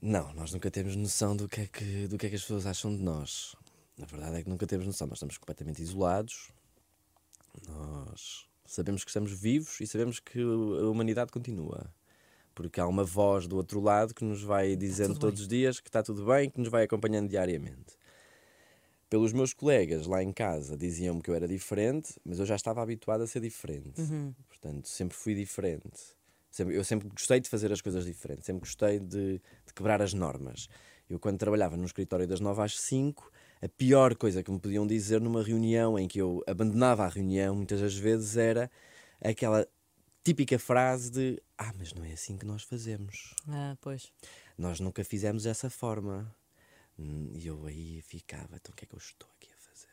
[0.00, 2.66] Não, nós nunca temos noção do que, é que, do que é que as pessoas
[2.66, 3.56] acham de nós.
[3.96, 5.08] Na verdade é que nunca temos noção.
[5.08, 6.50] Nós estamos completamente isolados.
[7.66, 11.92] Nós sabemos que estamos vivos e sabemos que a humanidade continua.
[12.54, 15.88] Porque há uma voz do outro lado que nos vai dizendo todos os dias que
[15.88, 17.98] está tudo bem, que nos vai acompanhando diariamente.
[19.10, 22.82] Pelos meus colegas lá em casa diziam-me que eu era diferente, mas eu já estava
[22.82, 24.00] habituado a ser diferente.
[24.60, 26.00] Portanto, sempre fui diferente.
[26.50, 29.34] Sempre- eu sempre gostei de fazer as coisas diferentes, sempre gostei de,
[29.66, 30.68] de quebrar as normas.
[31.08, 33.30] Eu, quando trabalhava no escritório das 9 às 5,
[33.62, 37.54] a pior coisa que me podiam dizer numa reunião em que eu abandonava a reunião,
[37.54, 38.70] muitas das vezes, era
[39.22, 39.66] aquela
[40.24, 43.34] típica frase de: Ah, mas não é assim que nós fazemos.
[43.48, 44.12] Ah, pois.
[44.56, 46.34] Nós nunca fizemos dessa forma.
[46.98, 49.88] Hum, E eu aí ficava: Então o que é que eu estou aqui a fazer?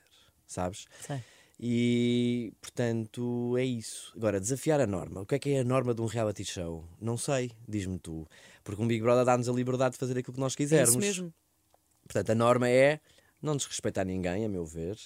[0.47, 0.85] Sabes?
[1.01, 1.21] Sei.
[1.59, 4.11] E, portanto, é isso.
[4.15, 5.21] Agora, desafiar a norma.
[5.21, 6.83] O que é que é a norma de um reality show?
[6.99, 8.27] Não sei, diz-me tu.
[8.63, 10.89] Porque um Big Brother dá-nos a liberdade de fazer aquilo que nós É quisermos.
[10.89, 11.33] isso mesmo.
[12.03, 12.99] Portanto, a norma é
[13.41, 14.97] não desrespeitar ninguém, a meu ver,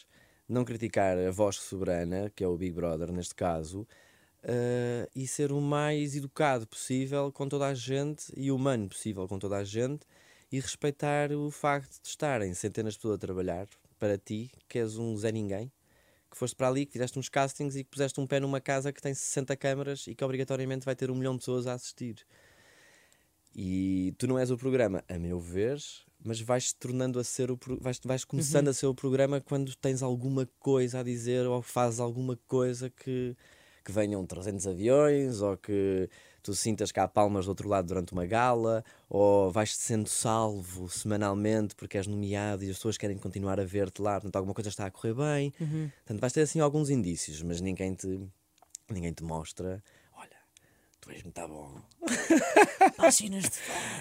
[0.47, 3.87] não criticar a voz soberana, que é o Big Brother neste caso,
[4.43, 9.37] eh, e ser o mais educado possível com toda a gente e humano possível com
[9.37, 10.01] toda a gente
[10.51, 13.67] e respeitar o facto de estarem centenas de pessoas a trabalhar
[13.99, 15.71] para ti, que és um Zé Ninguém,
[16.29, 18.91] que foste para ali, que fizeste uns castings e que puseste um pé numa casa
[18.93, 22.25] que tem 60 câmaras e que obrigatoriamente vai ter um milhão de pessoas a assistir.
[23.55, 25.79] E tu não és o programa, a meu ver,
[26.23, 29.75] mas vais tornando a ser o pro- vais, vais começando a ser o programa quando
[29.75, 33.35] tens alguma coisa a dizer ou fazes alguma coisa que,
[33.83, 36.09] que venham 300 aviões ou que
[36.41, 41.75] tu sintas cá palmas do outro lado durante uma gala ou vais sendo salvo semanalmente
[41.75, 44.85] porque és nomeado e as pessoas querem continuar a ver-te lá, portanto alguma coisa está
[44.85, 45.51] a correr bem.
[45.51, 48.19] Portanto, vais ter assim alguns indícios, mas ninguém te,
[48.89, 49.83] ninguém te mostra.
[50.13, 50.37] Olha,
[51.01, 51.81] tu és muito bom.
[52.97, 53.51] Páginas de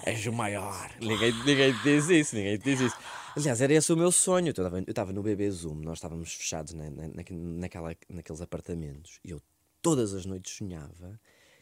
[0.07, 0.91] És o maior.
[1.01, 2.97] Ninguém, ninguém te diz isso, ninguém te diz isso.
[3.37, 4.49] Aliás, era esse o meu sonho.
[4.57, 9.31] Eu estava no BB Zoom, nós estávamos fechados na, na, naque- naquela, naqueles apartamentos e
[9.31, 9.41] eu
[9.81, 11.21] todas as noites sonhava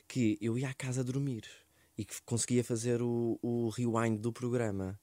[0.09, 1.45] que eu ia à casa dormir
[1.97, 4.99] e que conseguia fazer o, o rewind do programa.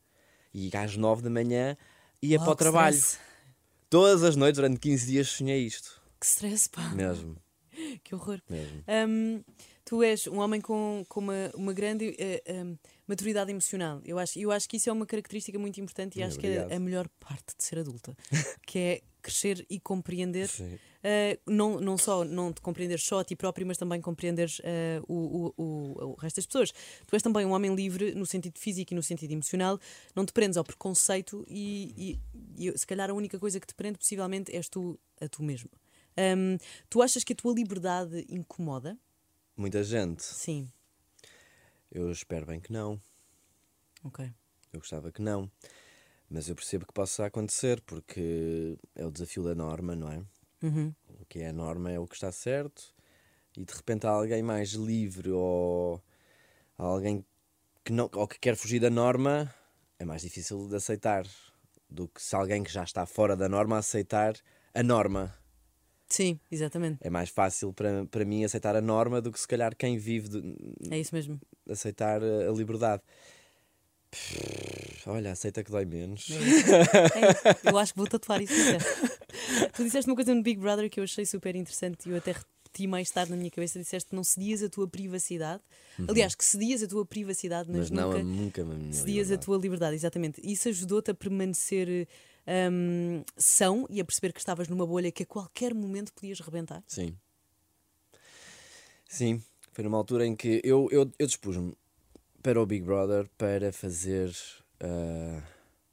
[0.53, 1.75] E às nove da manhã
[2.21, 2.97] ia para o trabalho.
[3.89, 6.01] Todas as noites, durante 15 dias, sonhei isto.
[6.19, 6.89] Que stress, pá.
[6.89, 7.35] Mesmo,
[8.03, 8.41] Que horror.
[8.49, 8.83] mesmo.
[8.87, 9.43] Hum,
[9.83, 14.01] tu és um homem com, com uma, uma grande eh, hum, maturidade emocional.
[14.05, 16.59] Eu acho, eu acho que isso é uma característica muito importante e acho que é
[16.61, 16.71] obrigado.
[16.73, 18.15] a melhor parte de ser adulta,
[18.65, 20.49] que é crescer e compreender.
[21.05, 25.01] Eh, não, não só não te compreender só a ti próprio, mas também compreenderes eh,
[25.07, 26.71] o, o, o, o resto das pessoas.
[27.07, 29.79] Tu és também um homem livre no sentido físico e no sentido emocional,
[30.15, 32.19] não te prendes ao preconceito e,
[32.57, 35.41] e- e se calhar a única coisa que te prende possivelmente és tu a tu
[35.43, 35.69] mesmo.
[36.17, 36.57] Hum,
[36.89, 38.97] tu achas que a tua liberdade incomoda?
[39.57, 40.21] Muita gente.
[40.23, 40.69] Sim,
[41.95, 42.99] Eu espero bem que não.
[44.03, 44.25] ok.
[44.73, 45.47] Eu gostava que não.
[46.27, 50.23] Mas eu percebo que possa acontecer porque é o desafio da norma, não é?
[50.63, 50.91] Uhum.
[51.21, 52.95] O que é a norma é o que está certo
[53.55, 56.03] e de repente há alguém mais livre ou
[56.79, 57.23] há alguém
[57.85, 59.53] que, não, ou que quer fugir da norma,
[59.99, 61.27] é mais difícil de aceitar
[61.87, 64.33] do que se alguém que já está fora da norma aceitar
[64.73, 65.37] a norma.
[66.13, 66.99] Sim, exatamente.
[67.01, 70.29] É mais fácil para, para mim aceitar a norma do que se calhar quem vive
[70.29, 70.55] de,
[70.91, 71.39] É isso mesmo.
[71.67, 73.01] aceitar a a liberdade.
[75.07, 76.29] Olha, aceita que dói menos.
[76.29, 76.73] É isso.
[76.75, 77.67] É isso.
[77.67, 78.53] Eu acho que vou tatuar isso.
[79.73, 82.31] Tu disseste uma coisa no Big Brother que eu achei super interessante e eu até
[82.33, 83.79] repeti mais tarde na minha cabeça.
[83.79, 85.61] Disseste que não cedias a tua privacidade.
[86.07, 87.95] Aliás, que cedias a tua privacidade, mas, Uhum.
[87.95, 89.45] Mas não, nunca a- nunca a cedias a liberdade.
[89.45, 89.95] tua liberdade.
[89.95, 90.41] Exatamente.
[90.43, 92.07] Isso ajudou-te a permanecer
[92.71, 96.83] hum, são e a perceber que estavas numa bolha que a qualquer momento podias rebentar.
[96.87, 97.15] Sim.
[99.07, 101.73] Sim, foi numa altura em que eu, eu, eu dispus-me
[102.41, 104.31] para o Big Brother para fazer
[104.79, 105.41] ah,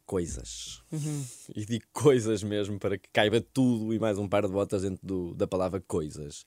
[0.06, 0.82] coisas.
[1.54, 5.04] E digo coisas mesmo para que caiba tudo e mais um par de botas dentro
[5.04, 6.44] do- da palavra coisas.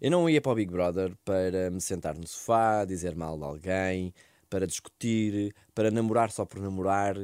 [0.00, 3.44] Eu não ia para o Big Brother para me sentar no sofá, dizer mal de
[3.44, 4.14] alguém,
[4.48, 7.16] para discutir, para namorar só por namorar,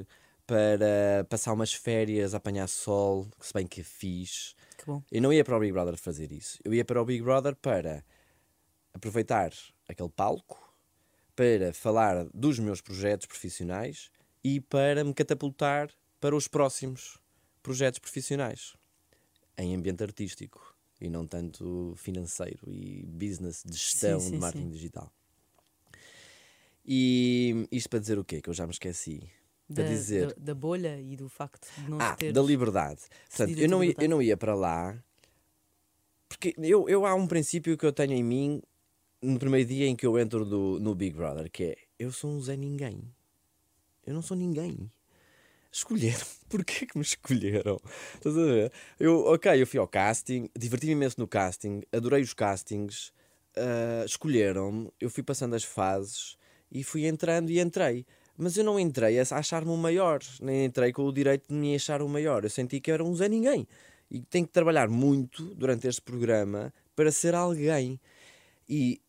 [0.47, 4.55] para passar umas férias a apanhar sol, que se bem que fiz.
[4.79, 5.03] Que bom.
[5.11, 6.59] Eu não ia para o Big Brother fazer isso.
[6.65, 8.05] Eu ia para o Big Brother para
[8.95, 9.53] aproveitar
[9.89, 10.59] aquele palco,
[11.35, 14.11] para falar dos meus projetos profissionais
[14.43, 17.19] e para me catapultar para os próximos
[17.63, 18.75] projetos profissionais
[19.59, 24.41] em ambiente artístico e não tanto financeiro e business de gestão sim, de sim.
[24.41, 25.13] marketing digital.
[26.85, 28.41] E isto para dizer o quê?
[28.41, 29.29] Que eu já me esqueci.
[29.69, 33.01] Da, dizer da, da bolha e do facto de não ah, te teres da liberdade.
[33.29, 34.05] Portanto, eu não, ia, liberdade.
[34.05, 34.97] eu não ia para lá
[36.29, 38.63] porque eu, eu há um princípio que eu tenho em mim
[39.23, 42.31] no primeiro dia em que eu entro do, no Big Brother, que é eu sou
[42.31, 43.03] um Zé Ninguém.
[44.07, 44.91] Eu não sou ninguém.
[45.73, 46.27] Escolheram.
[46.49, 47.81] Porquê que me escolheram?
[48.15, 48.73] Estás a ver?
[49.01, 53.13] Eu, ok, eu fui ao casting, diverti-me imenso no casting, adorei os castings,
[53.57, 56.37] ah, escolheram-me, eu fui passando as fases
[56.71, 58.07] e fui entrando e entrei.
[58.37, 61.75] Mas eu não entrei a achar-me o maior, nem entrei com o direito de me
[61.75, 62.45] achar o maior.
[62.45, 63.67] Eu senti que era um Zé Ninguém.
[64.11, 67.99] E tenho que trabalhar muito durante este programa para ser alguém.
[68.69, 69.01] E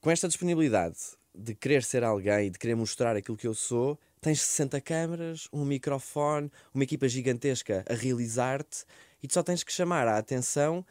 [0.00, 0.98] com esta disponibilidade
[1.34, 5.64] de querer ser alguém, de querer mostrar aquilo que eu sou, tens 60 câmaras, um
[5.64, 8.84] microfone, uma equipa gigantesca a realizar-te
[9.22, 10.84] e tu só tens que chamar a atenção,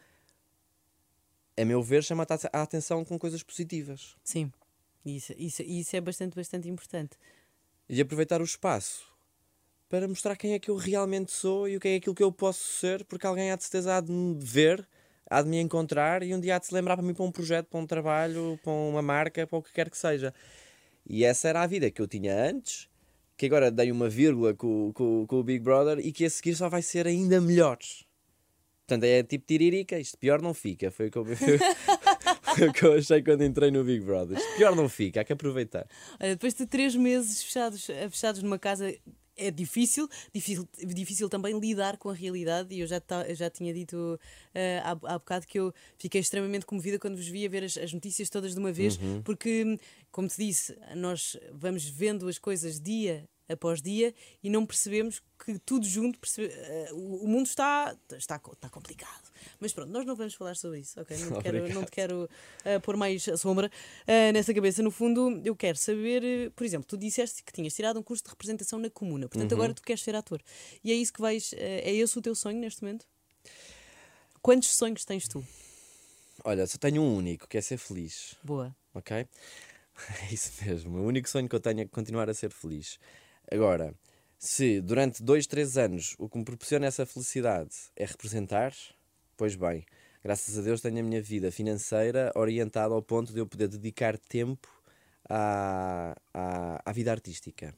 [1.58, 4.16] a meu ver, chama-te a a atenção com coisas positivas.
[4.24, 4.52] Sim,
[5.06, 7.18] isso, isso, isso é bastante, bastante importante.
[7.90, 9.08] E aproveitar o espaço
[9.90, 12.32] para mostrar quem é que eu realmente sou e o que é aquilo que eu
[12.32, 14.86] posso ser, porque alguém há de certeza há de me ver,
[15.30, 17.32] há de me encontrar e um dia há de se lembrar para mim para um
[17.32, 20.34] projeto, para um trabalho, para uma marca, para o que quer que seja.
[21.06, 22.90] E essa era a vida que eu tinha antes,
[23.38, 26.56] que agora dei uma vírgula com, com, com o Big Brother e que a seguir
[26.56, 27.78] só vai ser ainda melhor.
[28.86, 30.90] Portanto, é tipo tiririca, isto pior não fica.
[30.92, 31.26] Foi o que eu,
[32.74, 34.38] que eu achei quando entrei no Big Brother.
[34.58, 35.88] Pior não fica, há que aproveitar.
[36.20, 38.94] Olha, depois de três meses fechados, eh, fechados numa casa
[39.40, 42.74] é difícil, difícil, difícil também lidar com a realidade.
[42.74, 44.20] E eu já, ta- já tinha dito
[44.54, 47.78] eh, há, há bocado que eu fiquei extremamente comovida quando vos vi a ver as,
[47.78, 49.78] as notícias todas de uma vez, porque,
[50.12, 55.58] como te disse, nós vamos vendo as coisas dia após dia e não percebemos que
[55.60, 59.32] tudo junto percebe- eh, o, mundo está, está, está complicado.
[59.60, 61.18] Mas pronto, nós não vamos falar sobre isso, ok?
[61.18, 62.30] Não te quero, não te quero
[62.66, 63.72] eh, pôr mais a sombra
[64.06, 64.82] eh, nessa cabeça.
[64.84, 68.30] No fundo, eu quero saber, por exemplo, tu disseste que tinhas tirado um curso de
[68.30, 70.42] representação na comuna, portanto agora tu queres ser ator.
[70.84, 71.54] E é isso que vais.
[71.54, 73.06] é esse o teu sonho neste momento?
[74.42, 75.46] Quantos sonhos tens tu?
[76.44, 78.36] Olha, só tenho um único, que é ser feliz.
[78.44, 78.76] Boa.
[78.94, 79.28] ok?
[80.30, 81.00] É isso mesmo.
[81.00, 83.00] O único sonho que eu tenho é continuar a ser feliz.
[83.52, 83.94] Agora,
[84.38, 88.74] se durante dois, três anos o que me proporciona essa felicidade é representar,
[89.36, 89.86] pois bem,
[90.24, 94.18] graças a Deus tenho a minha vida financeira orientada ao ponto de eu poder dedicar
[94.18, 94.68] tempo
[95.30, 97.74] à, à, à vida artística.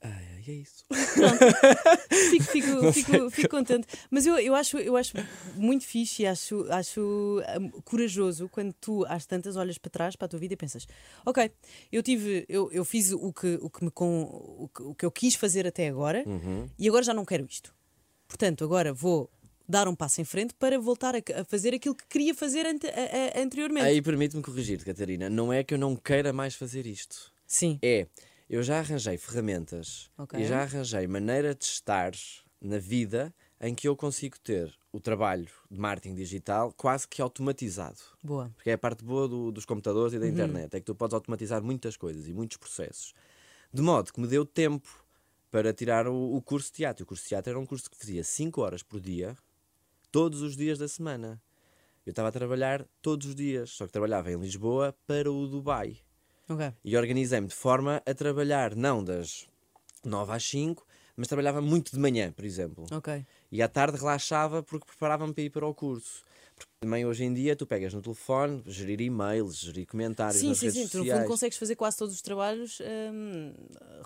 [0.00, 0.84] Ai, e é isso.
[2.30, 3.86] Fico, fico, fico, fico contente.
[4.10, 5.14] Mas eu, eu, acho, eu acho
[5.56, 10.26] muito fixe e acho, acho hum, corajoso quando tu, às tantas, olhas para trás para
[10.26, 10.86] a tua vida e pensas:
[11.24, 11.50] Ok,
[11.90, 15.04] eu tive, eu, eu fiz o que, o, que me com, o, que, o que
[15.06, 16.24] eu quis fazer até agora
[16.78, 17.74] e agora já não quero isto.
[18.26, 19.30] Portanto, agora vou
[19.68, 22.86] dar um passo em frente para voltar a, a fazer aquilo que queria fazer ante-
[22.86, 23.86] a- a- anteriormente.
[23.86, 25.28] Aí permite-me corrigir-te, Catarina.
[25.30, 27.32] Não é que eu não queira mais fazer isto.
[27.46, 27.78] Sim.
[27.82, 28.06] É,
[28.48, 30.38] eu já arranjei ferramentas Ok.
[30.40, 32.12] e já arranjei maneira de estar
[32.60, 37.98] na vida em que eu consigo ter o trabalho de marketing digital quase que automatizado.
[38.22, 38.50] Boa.
[38.56, 41.14] Porque é a parte boa do- dos computadores e da internet, é que tu podes
[41.14, 43.12] automatizar muitas coisas e muitos processos.
[43.72, 44.88] De modo que me deu tempo
[45.50, 47.04] para tirar o, o curso de teatro.
[47.04, 49.36] O curso de teatro era um curso que fazia 5 horas por dia,
[50.10, 51.40] todos os dias da semana.
[52.06, 55.98] Eu estava a trabalhar todos os dias, só que trabalhava em Lisboa para o Dubai.
[56.48, 56.72] Ok.
[56.84, 59.46] E organizei-me de forma a trabalhar não das
[60.04, 62.86] 9 às 5, mas trabalhava muito de manhã, por exemplo.
[62.92, 63.24] Ok.
[63.50, 66.24] E à tarde relaxava porque preparava-me para ir para o curso.
[66.54, 70.58] Porque também hoje em dia tu pegas no telefone, gerir e-mails, gerir comentários Sim, nas
[70.58, 70.88] sim, redes sim.
[70.88, 71.20] Tu, no sociais.
[71.20, 72.78] fundo, consegues fazer quase todos os trabalhos
[73.12, 73.52] hum,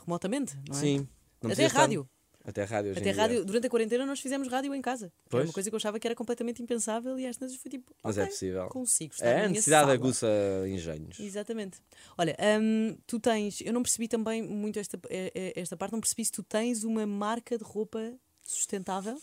[0.05, 0.81] remotamente, não é?
[0.81, 0.96] Sim.
[0.98, 2.09] Não Até precisas estar- rádio.
[2.44, 5.07] Até rádio Até rádio, durante a quarentena nós fizemos rádio em casa.
[5.07, 5.44] Era Pois.
[5.48, 7.94] uma coisa que eu achava que era completamente impensável e às vezes foi tipo.
[8.02, 8.68] Mas ok, é possível.
[8.68, 9.94] Consigo É a necessidade sala.
[9.94, 10.28] aguça
[10.66, 11.20] engenhos.
[11.20, 11.78] Exatamente.
[12.18, 16.00] Olha, hum, tu tens, eu não percebi também muito esta, eh, eh, esta parte, não
[16.00, 19.16] percebi se tu tens uma marca de roupa sustentável.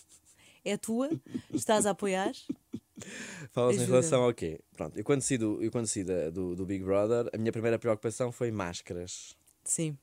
[0.64, 1.10] É tua?
[1.54, 2.32] Estás a apoiar?
[3.52, 4.60] Fala-se em relação ao quê?
[4.76, 7.80] Pronto, eu quando saí, do, eu quando saí do, do Big Brother, a minha primeira
[7.80, 9.36] preocupação foi máscaras.
[9.64, 9.98] Sim.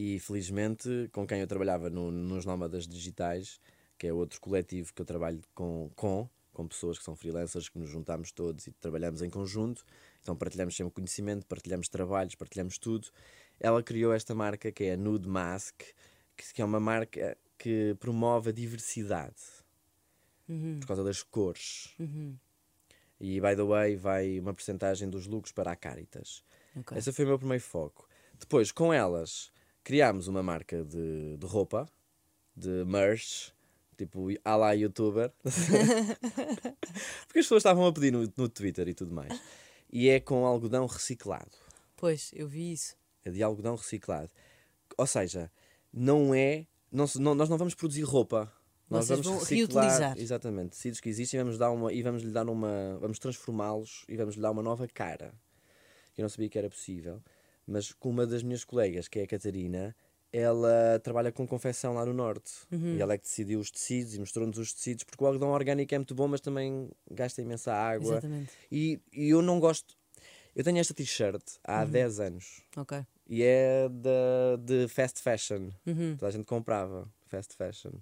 [0.00, 3.60] E felizmente, com quem eu trabalhava no- nos Nómadas Digitais,
[3.98, 7.80] que é outro coletivo que eu trabalho com, com, com pessoas que são freelancers, que
[7.80, 9.84] nos juntamos todos e trabalhamos em conjunto,
[10.22, 13.08] então partilhamos sempre conhecimento, partilhamos trabalhos, partilhamos tudo.
[13.58, 15.82] Ela criou esta marca que é a Nude Mask,
[16.36, 19.42] que, é uma marca que promove a diversidade
[20.78, 21.92] por causa das cores.
[23.18, 26.44] E, by the way, vai uma porcentagem dos lucros para a Caritas.
[26.76, 26.96] Ok.
[26.96, 28.08] Esse foi o meu primeiro foco.
[28.38, 29.50] Depois, com elas,
[29.88, 31.88] criámos uma marca de, de roupa,
[32.54, 33.54] de merch,
[33.96, 35.32] tipo à la youtuber.
[37.26, 39.40] Porque as pessoas estavam a pedir no, no Twitter e tudo mais.
[39.90, 41.52] E é com algodão reciclado.
[41.96, 42.96] Pois, eu vi isso.
[43.24, 44.28] É de algodão reciclado.
[44.98, 45.50] Ou seja,
[45.90, 46.66] não é.
[46.92, 48.52] Não, não- nós não vamos produzir roupa.
[48.90, 50.18] Nós Vocês vamos vão reciclar, reutilizar.
[50.18, 50.70] Exatamente.
[50.72, 52.98] Tecidos que existem vamos dar uma, e vamos lhe dar uma.
[53.00, 55.32] Vamos transformá-los e vamos lhe dar uma nova cara.
[56.14, 57.22] Eu não sabia que era possível.
[57.68, 59.94] Mas com uma das minhas colegas, que é a Catarina,
[60.32, 62.50] ela trabalha com confecção lá no Norte.
[62.72, 62.96] Uhum.
[62.96, 65.94] E ela é que decidiu os tecidos e mostrou-nos os tecidos, porque o algodão orgânico
[65.94, 68.12] é muito bom, mas também gasta imensa água.
[68.12, 68.50] Exatamente.
[68.72, 69.96] E, e eu não gosto.
[70.56, 71.90] Eu tenho esta t-shirt há Uhum.
[71.90, 72.62] 10 anos.
[72.76, 73.04] Ok.
[73.28, 75.70] E é da, de fast fashion.
[75.86, 76.16] Uhum.
[76.16, 77.92] Toda a gente comprava fast fashion.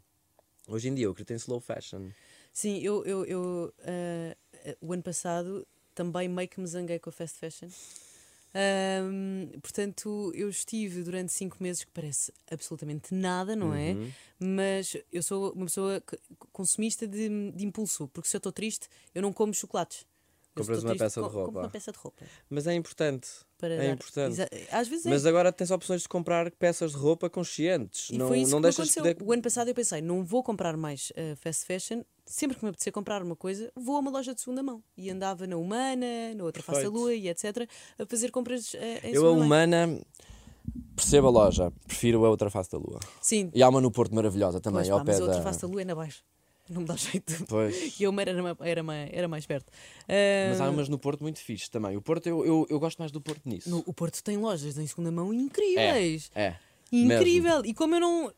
[0.69, 2.11] Hoje em dia eu acredito em slow fashion.
[2.53, 4.37] Sim, eu, eu, eu ah,
[4.81, 7.69] o ano passado também meio que me zanguei com a fast fashion.
[8.59, 13.93] Ahm, portanto, eu estive durante cinco meses, que parece absolutamente nada, não é?
[13.93, 14.11] Uhum.
[14.39, 16.03] Mas eu sou uma pessoa
[16.53, 20.07] consumista de, de impulso, porque se eu estou triste, eu não como chocolates.
[20.55, 21.61] Compras uma triste, peça de co- compro roupa.
[21.61, 22.25] uma peça de roupa.
[22.49, 23.29] Mas é importante.
[23.59, 24.37] Para é dar- importante.
[24.71, 25.09] Às vezes é.
[25.09, 28.11] Mas agora tens opções de comprar peças de roupa conscientes.
[28.11, 29.15] E não foi isso não que deixas de aconteceu.
[29.17, 29.29] poder.
[29.29, 32.03] O ano passado eu pensei, não vou comprar mais eh, fast fashion.
[32.27, 34.83] Sempre que me apetecer comprar uma coisa, vou a uma loja de segunda mão.
[34.97, 36.99] E andava na Humana, na outra Face Perfeito.
[37.01, 37.69] Lua e etc.
[37.99, 39.99] a fazer compras eh, em Eu, a humana,
[40.95, 41.73] percebo a loja.
[41.87, 43.01] Prefiro a outra face da lua.
[43.23, 45.39] Sim, E há uma no Porto maravilhosa também, pois, ao pá, pé mas a outra
[45.39, 45.43] da.
[45.45, 46.23] Face da Lua é na baixo.
[46.69, 47.45] Não me dá jeito.
[47.49, 47.99] Pois.
[48.01, 49.71] E Humana era, era, era mais perto.
[50.09, 51.97] Eh, Mas há umas no Porto muito fixe também.
[51.97, 53.71] O Porto, eu, eu, eu gosto mais do Porto nisso.
[53.71, 56.31] no- o Porto tem lojas em segunda mão incríveis.
[56.35, 56.57] É.
[56.93, 57.63] Incrível!
[57.65, 58.33] E como eu não.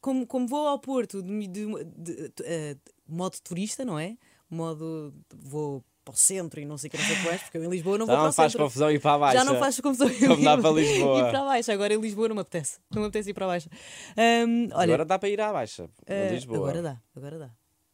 [0.00, 4.16] Como, como vou ao Porto de, de- de- de- eh, modo turista, não é?
[4.48, 5.12] Modo.
[5.36, 7.68] Vou para o centro e não sei o que, não sei quantos, porque eu em
[7.68, 8.64] Lisboa não Já vou não para o faz centro.
[8.66, 9.38] confusão ir para a baixa.
[9.38, 11.18] Já não faz confusão Como dá para Lisboa.
[11.28, 11.70] ir para baixo.
[11.72, 12.78] Agora em Lisboa não me apetece.
[12.90, 13.68] Não me apetece ir para baixo.
[14.16, 15.90] Ahm, olha, Agora dá para ir à baixa.
[16.08, 16.58] em Lisboa.
[16.70, 17.50] agora dá, agora dá.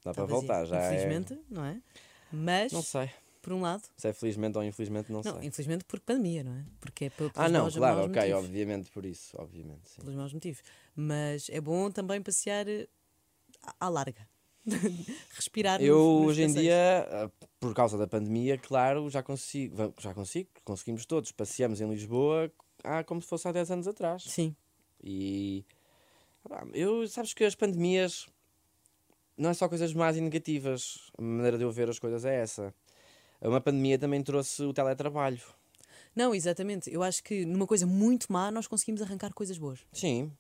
[0.07, 0.65] Dá para voltar.
[0.67, 0.87] Já é...
[0.95, 1.81] Infelizmente, não é?
[2.33, 3.11] Mas, Não sei.
[3.43, 5.49] por um lado, Se é felizmente ou infelizmente, não, não, sei.
[5.49, 6.65] infelizmente porque pandemia, não é?
[6.81, 8.45] Porque é pe- pelos Ah, não, claro, ok, motivos.
[8.45, 10.01] obviamente por isso, obviamente, sim.
[10.01, 10.63] Pelos maus motivos.
[10.95, 12.89] Mas é bom também passear eh,
[13.81, 14.29] à- larga.
[15.37, 20.13] Respirar Eu nos hoje em dia, ah, por causa da pandemia, claro, já consigo, já
[20.13, 22.51] consigo, conseguimos todos, passeamos em Lisboa
[22.83, 24.23] há como se fosse há 10 anos atrás.
[24.25, 24.55] Sim.
[25.03, 25.65] E
[26.73, 28.27] eu sabes que as pandemias
[29.37, 31.11] não é só coisas más e negativas.
[31.19, 32.75] A maneira de eu ver as coisas é essa.
[33.41, 35.41] Uma pandemia também trouxe o teletrabalho.
[36.15, 36.91] Não, exatamente.
[36.93, 39.81] Eu acho que numa coisa muito má nós conseguimos arrancar coisas boas.
[39.93, 40.33] Sim,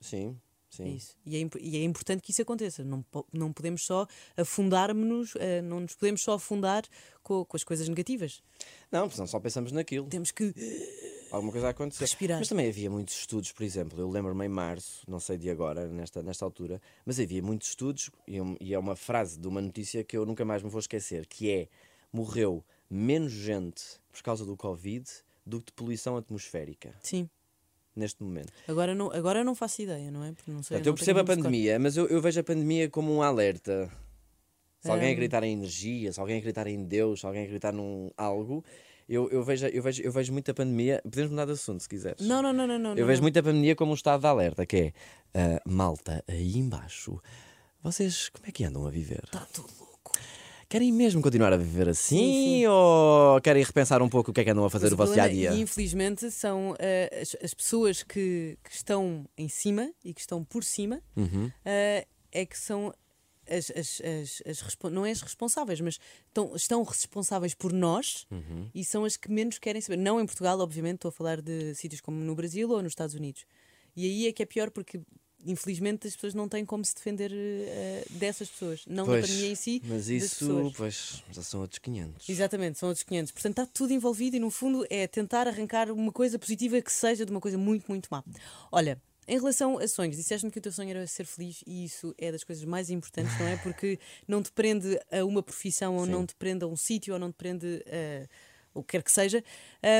[0.00, 0.38] sim,
[0.70, 0.94] sim.
[0.94, 1.16] isso.
[1.26, 2.84] E é, e é importante que isso aconteça.
[2.84, 4.06] Não, não podemos só
[4.36, 6.84] afundar-nos, eh, não nos podemos só afundar
[7.24, 8.40] co- com, as coisas negativas.
[8.92, 10.06] Não, porque não só pensamos naquilo.
[10.08, 10.54] Temos que.
[11.30, 12.04] Alguma coisa a acontecer.
[12.04, 12.38] Respirar.
[12.38, 15.86] Mas também havia muitos estudos, por exemplo, eu lembro-me em março, não sei de agora,
[15.88, 20.04] nesta, nesta altura, mas havia muitos estudos, e, e é uma frase de uma notícia
[20.04, 21.68] que eu nunca mais me vou esquecer, que é,
[22.12, 25.04] morreu menos gente por causa do Covid
[25.44, 27.28] do que de poluição atmosférica, Sim.
[27.94, 28.52] neste momento.
[28.68, 30.32] Agora não, agora não faço ideia, não é?
[30.32, 30.76] Porque não sei.
[30.78, 33.22] Portanto, não eu tenho percebo a pandemia, mas eu, eu vejo a pandemia como um
[33.22, 33.90] alerta.
[34.80, 35.12] Se alguém Hum.
[35.12, 38.64] acreditar em energia, se alguém acreditar em Deus, se alguém acreditar num algo,
[39.08, 41.00] eu, eu, vejo, eu, vejo, eu vejo muito a pandemia.
[41.02, 42.26] Podemos mudar de assunto se quiseres.
[42.26, 42.78] Não, não, não, não.
[42.78, 43.24] não Eu não, vejo não.
[43.24, 44.92] muito a pandemia como um estado de alerta, que é
[45.34, 47.20] ah, malta aí embaixo.
[47.82, 49.22] Vocês como é que andam a viver?
[49.24, 50.12] Está tudo louco.
[50.68, 52.66] Querem mesmo continuar a viver assim Sim, sim.
[52.66, 55.12] ou querem repensar um pouco o que é que andam a fazer Mas o vosso
[55.12, 55.54] dia a dia?
[55.54, 60.64] Infelizmente são eh, as, as pessoas que, que estão em cima e que estão por
[60.64, 61.52] cima Uhum.
[61.64, 62.92] eh, é que são
[63.48, 64.00] as, as,
[64.46, 68.68] as, as não é as responsáveis, mas estão, estão responsáveis por nós Uhum.
[68.74, 69.96] e são as que menos querem saber.
[69.98, 73.14] Não em Portugal, obviamente, estou a falar de sítios como no Brasil ou nos Estados
[73.14, 73.44] Unidos.
[73.94, 75.00] E aí é que é pior porque.
[75.48, 79.52] Infelizmente as pessoas não têm como se defender eh, dessas pessoas, não Pois, da pandemia
[79.52, 82.28] em si, Mas isso, pois, já são outros 500.
[82.28, 83.30] Exatamente, são outros 500.
[83.30, 87.24] Portanto, está tudo envolvido e, no fundo, é tentar arrancar uma coisa positiva que seja
[87.24, 88.24] de uma coisa muito, muito má.
[88.72, 92.14] Olha, em relação a sonhos, disseste-me que o teu sonho era ser feliz e isso
[92.18, 93.56] é das coisas mais importantes, não é?
[93.62, 96.10] Porque não te prende a uma profissão ou Sim.
[96.12, 98.26] não te prende a um sítio ou não te prende a
[98.74, 99.42] o que quer que seja.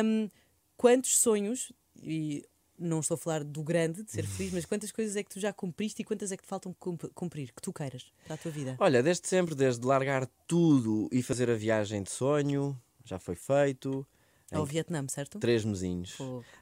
[0.04, 0.28] Hum,
[0.76, 2.44] quantos sonhos, e
[2.78, 5.40] não estou a falar do grande, de ser feliz, mas quantas coisas é que tu
[5.40, 8.38] já cumpriste e quantas é que te faltam cum- cumprir, que tu queiras para a
[8.38, 8.76] tua vida?
[8.78, 14.06] Olha, desde sempre, desde largar tudo e fazer a viagem de sonho, já foi feito.
[14.52, 15.38] Ao Em Vietnã, certo?
[15.38, 16.16] três mesinhos.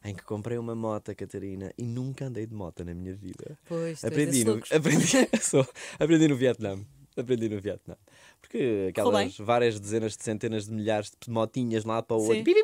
[0.04, 3.58] Em que comprei uma moto, Catarina, e nunca andei de moto na minha vida.
[3.66, 5.06] Pois, Aprendi no, aprendi,
[5.42, 5.66] sou-
[5.98, 6.78] aprendi no Vietnã.
[7.16, 7.94] Aprendi no Vietnã.
[8.40, 12.42] Porque aquelas várias dezenas de centenas de milhares de motinhas lado para o outro.
[12.42, 12.54] Pi,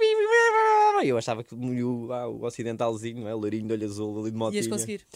[1.04, 3.34] Eu achava que o, ah, o ocidentalzinho, é?
[3.34, 4.60] o lourinho de olho azul ali de motinha.
[4.60, 5.06] Ias conseguir.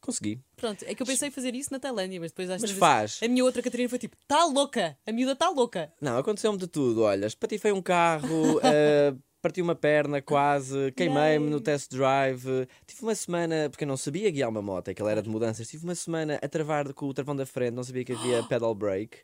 [0.00, 0.40] Consegui.
[0.56, 3.20] Pronto, é que eu pensei em fazer isso na Tailândia, mas depois às Mas faz.
[3.22, 4.96] A minha outra Catarina foi tipo, tá louca!
[5.06, 5.92] A miúda tá louca!
[6.00, 7.02] Não, aconteceu-me de tudo.
[7.02, 12.66] Olha, espatifei um carro, eh, parti uma perna quase, queimei-me no test drive.
[12.86, 15.68] Tive uma semana, porque eu não sabia guiar uma moto, aquela era de mudanças.
[15.68, 18.74] Tive uma semana a travar com o travão da frente, não sabia que havia pedal
[18.74, 19.18] brake.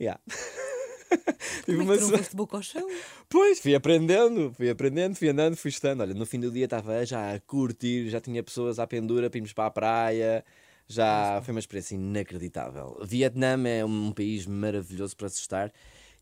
[0.00, 0.20] Yeah.
[1.64, 2.88] Tive Como uma é que tu não foste boca ao chão?
[3.28, 6.00] Pois, fui aprendendo, fui aprendendo, fui andando, fui estando.
[6.00, 9.38] Olha, no fim do dia estava já a curtir, já tinha pessoas à pendura para
[9.38, 10.44] irmos para a praia.
[10.86, 12.98] Já foi uma experiência inacreditável.
[13.04, 15.72] Vietnã é um país maravilhoso para se estar.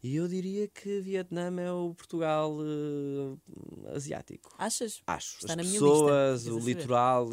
[0.03, 4.55] E eu diria que Vietnã é o Portugal eh, asiático.
[4.57, 5.03] Achas?
[5.07, 5.39] Acho.
[5.39, 7.29] Está As na minha pessoas, lista, o litoral.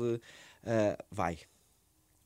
[0.63, 1.39] eh, vai,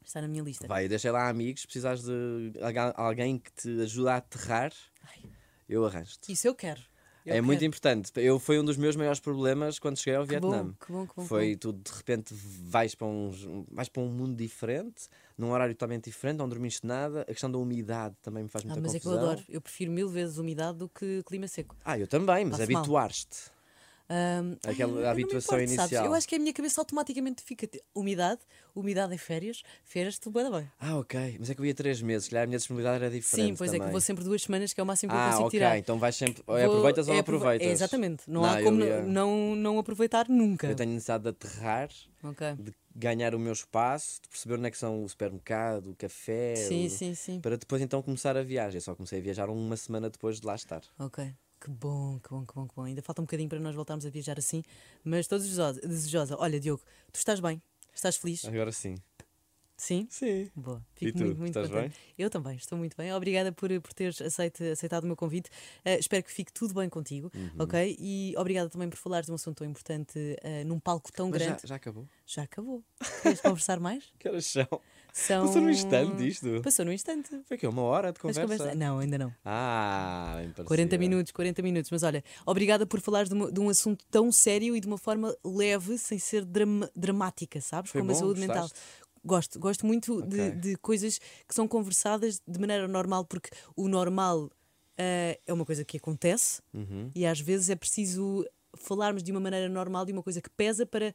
[0.03, 0.67] Está na minha lista.
[0.67, 0.87] vai.
[0.87, 1.61] Deixei lá amigos.
[1.61, 2.53] Se precisares de
[2.95, 4.73] alguém que te ajude a aterrar,
[5.03, 5.23] Ai,
[5.67, 6.31] eu arranjo-te.
[6.31, 6.81] isso eu quero.
[7.29, 7.67] Eu é muito quero.
[7.67, 8.11] importante.
[8.15, 10.63] Eu, foi um dos meus maiores problemas quando cheguei ao Que Vietnã.
[10.65, 11.25] bom, que bom, que bom.
[11.25, 11.59] Foi bom.
[11.59, 16.37] tu de repente vais para, uns, vais para um mundo diferente, num horário totalmente diferente,
[16.37, 17.21] não dormiste nada.
[17.21, 19.31] A questão da umidade também me faz Ah, muita mas é que eu confusão.
[19.31, 19.45] adoro.
[19.49, 21.75] Eu prefiro mil vezes umidade do que clima seco.
[21.85, 23.51] Ah, eu também, mas habituaste.
[24.67, 25.91] Aquela ai, eu habituação importo, sabes?
[25.91, 26.05] inicial.
[26.05, 27.67] Eu acho que a minha cabeça automaticamente fica.
[27.67, 28.41] t- Umidade,
[28.73, 30.71] umidade em férias, férias, tudo bem, bem.
[30.79, 31.37] Ah, ok.
[31.39, 33.49] Mas é que eu ia três meses, se calhar a minha disponibilidade era diferente.
[33.51, 33.91] Sim, pois é que também.
[33.91, 35.59] vou sempre duas semanas, que é o máximo que eu Ah, consigo ok.
[35.59, 35.77] tirar.
[35.77, 36.41] Então vais sempre.
[36.47, 37.67] Ou é Vou- aproveitas ou é não aproveitas.
[37.67, 38.23] é, exatamente.
[38.27, 40.67] Não, Não, há eu como ia- não, não aproveitar nunca.
[40.67, 41.89] Eu tenho necessidade de aterrar,
[42.57, 46.55] de ganhar o meu espaço, de perceber onde é que são o supermercado, o café.
[46.55, 47.39] Sim, o- sim, sim.
[47.41, 48.77] Para depois então começar a viagem.
[48.77, 50.81] Eu só comecei a viajar uma semana depois de lá estar.
[50.97, 51.31] Ok.
[51.59, 52.83] Que bom, que bom, que bom, que bom.
[52.83, 54.63] Ainda falta um bocadinho para nós voltarmos a viajar assim,
[55.03, 56.35] mas estou desejosa.
[56.37, 56.81] Olha, Diogo,
[57.11, 57.61] tu estás bem,
[57.93, 58.45] Estás feliz?
[58.45, 58.95] Agora sim.
[59.75, 60.07] Sim?
[60.09, 60.49] Sim.
[60.55, 60.81] Boa.
[60.95, 61.97] E Fico tu, muito, muito estás contente.
[62.17, 63.13] Eu também, estou muito bem.
[63.13, 65.49] Obrigada por, por teres aceite, aceitado o meu convite.
[65.85, 67.51] Eh, espero que fique tudo bem contigo, Uhum.
[67.59, 67.95] ok?
[67.99, 71.41] E obrigada também por falares de um assunto tão importante eh, num palco tão Mas
[71.41, 71.61] já, grande.
[71.67, 72.07] já acabou?
[72.25, 72.83] Já, acabou.
[73.21, 74.03] Queres conversar mais?
[74.19, 74.45] Que horas
[75.13, 75.45] são?
[75.47, 76.61] Passou num instante isto.
[76.61, 77.29] Passou num instante.
[77.45, 78.41] Foi que uma hora de conversa?
[78.41, 79.33] conversa- Não, ainda não.
[79.43, 80.63] Ah, bem parecia.
[80.65, 81.91] 40 minutos, 40 minutos.
[81.91, 84.97] Mas olha, obrigada por falares de, uma- de um assunto tão sério e de uma
[84.97, 87.91] forma leve, sem ser drama- dramática, sabes?
[87.91, 88.19] Foi Como a bom?
[88.19, 88.63] saúde mental.
[88.63, 88.79] Gostaste?
[89.25, 90.51] Gosto, gosto muito de, Ok.
[90.51, 94.49] de coisas que são conversadas de maneira normal, porque o normal
[94.97, 97.09] ah, é uma coisa que acontece Uhum.
[97.15, 98.45] e às vezes é preciso
[98.77, 101.13] falarmos de uma maneira normal de uma coisa que pesa para,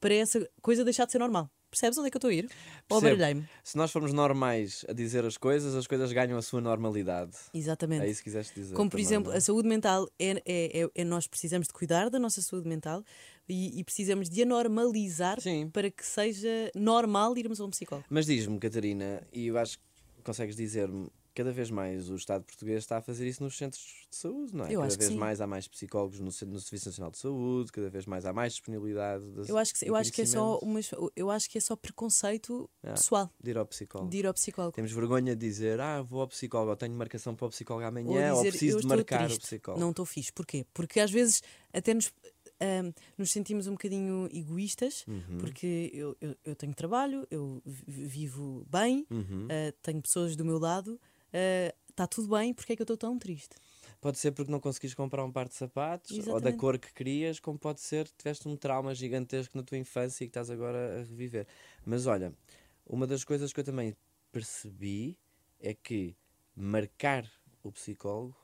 [0.00, 1.48] para essa coisa deixar de ser normal.
[1.76, 2.48] Percebes onde é que eu estou a ir?
[2.88, 3.46] Ou baralhei-me?
[3.62, 7.36] Se nós formos normais a dizer as coisas, as coisas ganham a sua normalidade.
[7.52, 8.06] Exatamente.
[8.06, 8.74] É isso que quiseste dizer.
[8.74, 9.36] Como por também, exemplo, não é?
[9.36, 13.04] a saúde mental é, é, é- é- nós precisamos de cuidar da nossa saúde mental
[13.46, 15.68] e, e precisamos de a normalizar Sim.
[15.68, 18.06] para que seja normal irmos a um psicólogo.
[18.08, 19.84] Mas diz-me, Catarina, e eu acho que
[20.24, 24.16] consegues dizer-me, cada vez mais o Estado português está a fazer isso nos centros de
[24.16, 24.68] saúde, não é?
[24.68, 27.70] Eu cada acho que vez mais há mais psicólogos no, no Serviço Nacional de Saúde,
[27.70, 29.24] cada vez mais há mais disponibilidade.
[29.30, 31.76] De, Eu acho que, eu acho que é só umas, eu acho que é só
[31.76, 32.92] preconceito Ah.
[32.92, 34.10] pessoal de ir ao psicólogo.
[34.10, 34.74] de ir ao psicólogo.
[34.74, 37.88] Temos vergonha de dizer, ah, vou ao psicólogo, ou tenho marcação para o psicólogo Ou
[37.88, 39.80] amanhã, ou, dizer, preciso eu de marcar triste, o psicólogo.
[39.80, 40.32] Não estou fixe.
[40.32, 40.64] Porquê?
[40.72, 42.10] Porque às vezes até nos,
[42.60, 45.38] ahm, nos sentimos um bocadinho egoístas, Uhum.
[45.38, 49.46] porque eu, eu, eu tenho trabalho, eu vi- vivo bem, Uhum.
[49.50, 50.98] ah, tenho pessoas do meu lado,
[51.36, 53.56] ah, está tudo bem, porque é que eu estou tão triste?
[54.00, 56.56] Pode ser porque não conseguiste comprar um par de sapatos ou da Exatamente.
[56.58, 60.26] cor que querias, como pode ser que tiveste um trauma gigantesco na tua infância e
[60.26, 61.46] que estás agora a reviver.
[61.84, 62.34] Mas olha,
[62.86, 63.96] uma das coisas que eu também
[64.32, 65.18] percebi
[65.60, 66.16] é que
[66.54, 67.30] marcar
[67.62, 68.36] o psicólogo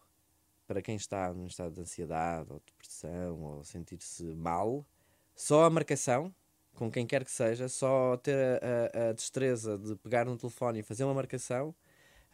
[0.66, 4.86] para quem está num estado de ansiedade ou depressão ou sentir-se mal,
[5.34, 6.34] só a marcação,
[6.74, 10.80] com quem quer que seja, só ter a, a- a destreza de pegar no telefone
[10.80, 11.74] e fazer uma marcação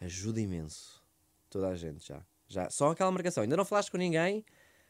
[0.01, 1.01] ajuda imenso.
[1.49, 2.21] Toda a gente já.
[2.47, 2.69] já.
[2.69, 3.43] Só aquela marcação.
[3.43, 4.45] Ainda não falaste com ninguém,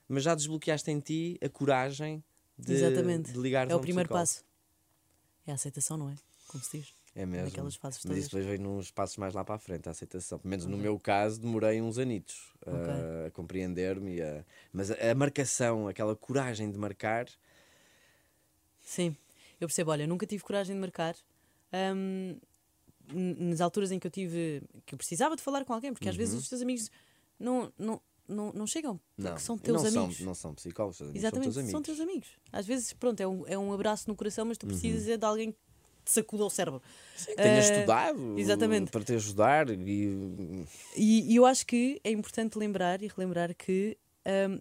[0.08, 2.24] mas já desbloqueaste em ti a coragem
[2.58, 3.32] de, Exatamente.
[3.32, 4.28] de ligares é o primeiro psicólogo.
[4.30, 4.44] passo.
[5.48, 6.16] É a aceitação, não é?
[6.48, 6.94] Como se diz.
[7.16, 7.46] É mesmo.
[7.48, 10.38] Naquelas fases Mas isso depois vem nos passos mais lá para a frente, a aceitação.
[10.40, 12.94] Pelo menos no meu caso, demorei uns anitos a- Ok.
[13.28, 14.18] a compreender-me.
[14.18, 17.26] e a- Mas a, a marcação, aquela coragem de marcar,
[18.82, 19.16] Sim,
[19.60, 19.92] eu percebo.
[19.92, 21.16] Olha, nunca tive coragem de marcar.
[21.72, 22.40] N-
[23.14, 26.16] nas alturas em que eu tive que eu precisava de falar com alguém, porque às
[26.16, 26.90] vezes os teus amigos
[27.40, 30.18] não, não, não, não chegam, porque não, são teus não amigos.
[30.18, 31.72] São, não são psicólogos, são Exatamente, teus amigos.
[31.72, 32.28] são teus amigos.
[32.52, 34.72] Às vezes, pronto, é um, é um abraço no coração, mas tu Uhum.
[34.72, 35.58] precisas é de alguém que
[36.06, 36.82] te sacuda o cérebro.
[37.26, 38.92] Que tenha Ah, estudado exatamente.
[38.92, 43.98] para te ajudar e E, e eu acho que é importante lembrar e relembrar que
[44.26, 44.60] ahm,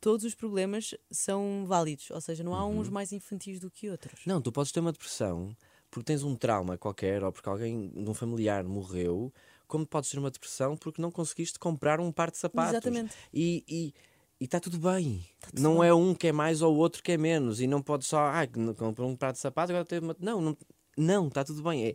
[0.00, 2.80] todos os problemas são válidos, ou seja, não há Uhum.
[2.80, 4.20] uns mais infantis do que outros.
[4.26, 5.56] Não, tu podes ter uma depressão
[5.94, 9.32] porque tens um trauma qualquer ou porque alguém de um familiar morreu,
[9.68, 12.72] como podes ter uma depressão porque não conseguiste comprar um par de sapatos.
[12.72, 13.14] Exatamente.
[13.32, 13.94] E
[14.40, 15.24] e está tudo bem.
[15.40, 15.88] tudo não bem.
[15.88, 17.60] é um que é mais ou outro que é menos.
[17.60, 18.44] E não pode só, ah,
[18.76, 20.16] comprou um par de sapatos, agora teve uma.
[20.18, 20.56] Não, não,
[20.98, 21.86] não, está tudo bem.
[21.86, 21.94] É,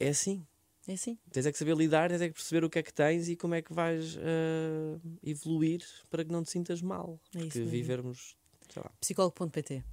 [0.00, 0.44] é assim.
[0.88, 1.18] É assim.
[1.30, 3.36] Tens é que saber lidar, tens é que perceber o que é que tens e
[3.36, 7.20] como é que vais ah, evoluir para que não te sintas mal.
[7.34, 7.70] É isso Porque mesmo.
[7.70, 8.34] vivermos.
[8.70, 8.90] Sei lá.
[8.98, 9.84] Psicólogo.pt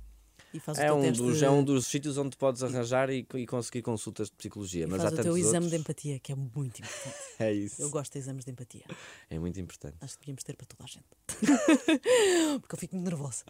[0.78, 4.28] É um, dos, de- é um dos sítios onde podes arranjar e, e conseguir consultas
[4.30, 4.84] de psicologia.
[4.84, 5.82] e Mas faz há o teu exame de outros.
[5.82, 7.16] empatia, que é muito importante.
[7.39, 7.82] É isso.
[7.82, 8.84] Eu gosto de exames de empatia.
[9.30, 9.95] É muito importante.
[10.02, 11.06] Acho que devíamos ter para toda a gente.
[12.62, 13.43] Porque eu fico muito nervosa.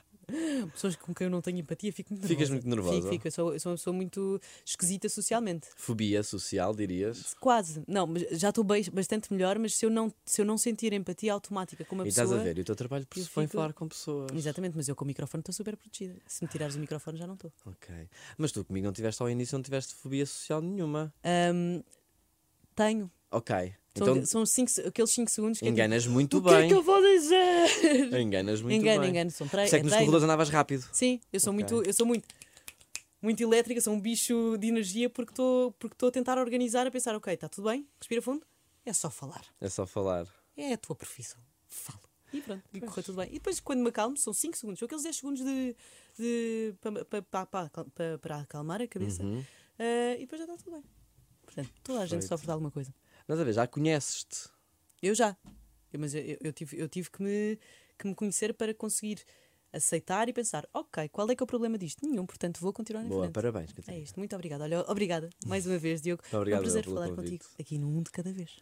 [0.73, 2.35] Pessoas com quem eu não tenho empatia, fico muito nervosa.
[2.35, 2.95] Ficas muito nervosa?
[2.97, 3.27] Fico, fico.
[3.27, 5.67] Eu sou, eu sou uma pessoa muito esquisita socialmente.
[5.75, 7.33] Fobia social, dirias.
[7.39, 7.83] Quase.
[7.87, 11.33] Não, mas já estou bastante melhor, mas se eu não, se eu não sentir empatia
[11.33, 12.25] automática com uma E pessoa.
[12.25, 14.31] estás a ver, e o teu trabalho pressupõe fico- falar com pessoas.
[14.33, 16.15] Exatamente, mas eu com o microfone estou super protegida.
[16.27, 17.51] Se me tirares o microfone já não estou.
[17.65, 17.93] Ok.
[18.37, 21.13] Mas tu comigo não tiveste ao início, não tiveste fobia social nenhuma.
[21.23, 21.81] Ahm,
[22.75, 23.11] tenho.
[23.31, 23.73] Ok.
[23.97, 26.57] São, Então são cinco, aqueles 5 segundos que é tipo, enganas muito O que é
[26.59, 26.67] bem.
[26.69, 28.13] que eu vou dizer?
[28.21, 29.09] Enganas muito engano, bem.
[29.09, 29.31] engano.
[29.31, 30.05] São Por tre isso é que nos treino.
[30.05, 30.87] corredores andavas rápido.
[30.93, 31.63] Sim, eu sou Ok.
[31.73, 32.25] muito, eu sou muito,
[33.21, 37.13] muito elétrica, sou um bicho de energia porque estou porque a tentar organizar, a pensar,
[37.15, 38.45] ok, está tudo bem, respira fundo,
[38.85, 39.43] é só falar.
[39.59, 40.25] É só falar.
[40.55, 41.39] É a tua profissão.
[41.67, 41.99] Falo.
[42.33, 43.27] E pronto, e correu tudo bem.
[43.29, 45.75] E depois, quando me acalmo, são 5 segundos, são aqueles 10 segundos de,
[46.17, 46.73] de,
[48.21, 49.21] para, acalmar a cabeça.
[49.21, 49.43] Uhum.
[49.77, 50.83] Ah, e depois já está tudo bem.
[51.45, 52.29] Portanto, toda a gente Perfeito.
[52.29, 52.93] sofre de alguma coisa.
[53.27, 54.49] Mas a ver, já conheces-te.
[55.01, 55.35] Eu já.
[55.91, 57.59] Eu- mas eu, eu- tive, eu tive que, me,
[57.97, 59.21] que me conhecer para conseguir
[59.73, 62.05] aceitar e pensar, ok, qual é que é o problema disto?
[62.05, 63.33] Nenhum, portanto vou continuar em Boa, frente.
[63.33, 64.03] parabéns, É Catarina.
[64.03, 64.63] isto, muito obrigada.
[64.65, 66.21] Olha, obrigada mais uma vez, Diogo.
[66.31, 67.37] Obrigado é um prazer falar convite.
[67.39, 68.59] contigo aqui no de Cada Vez.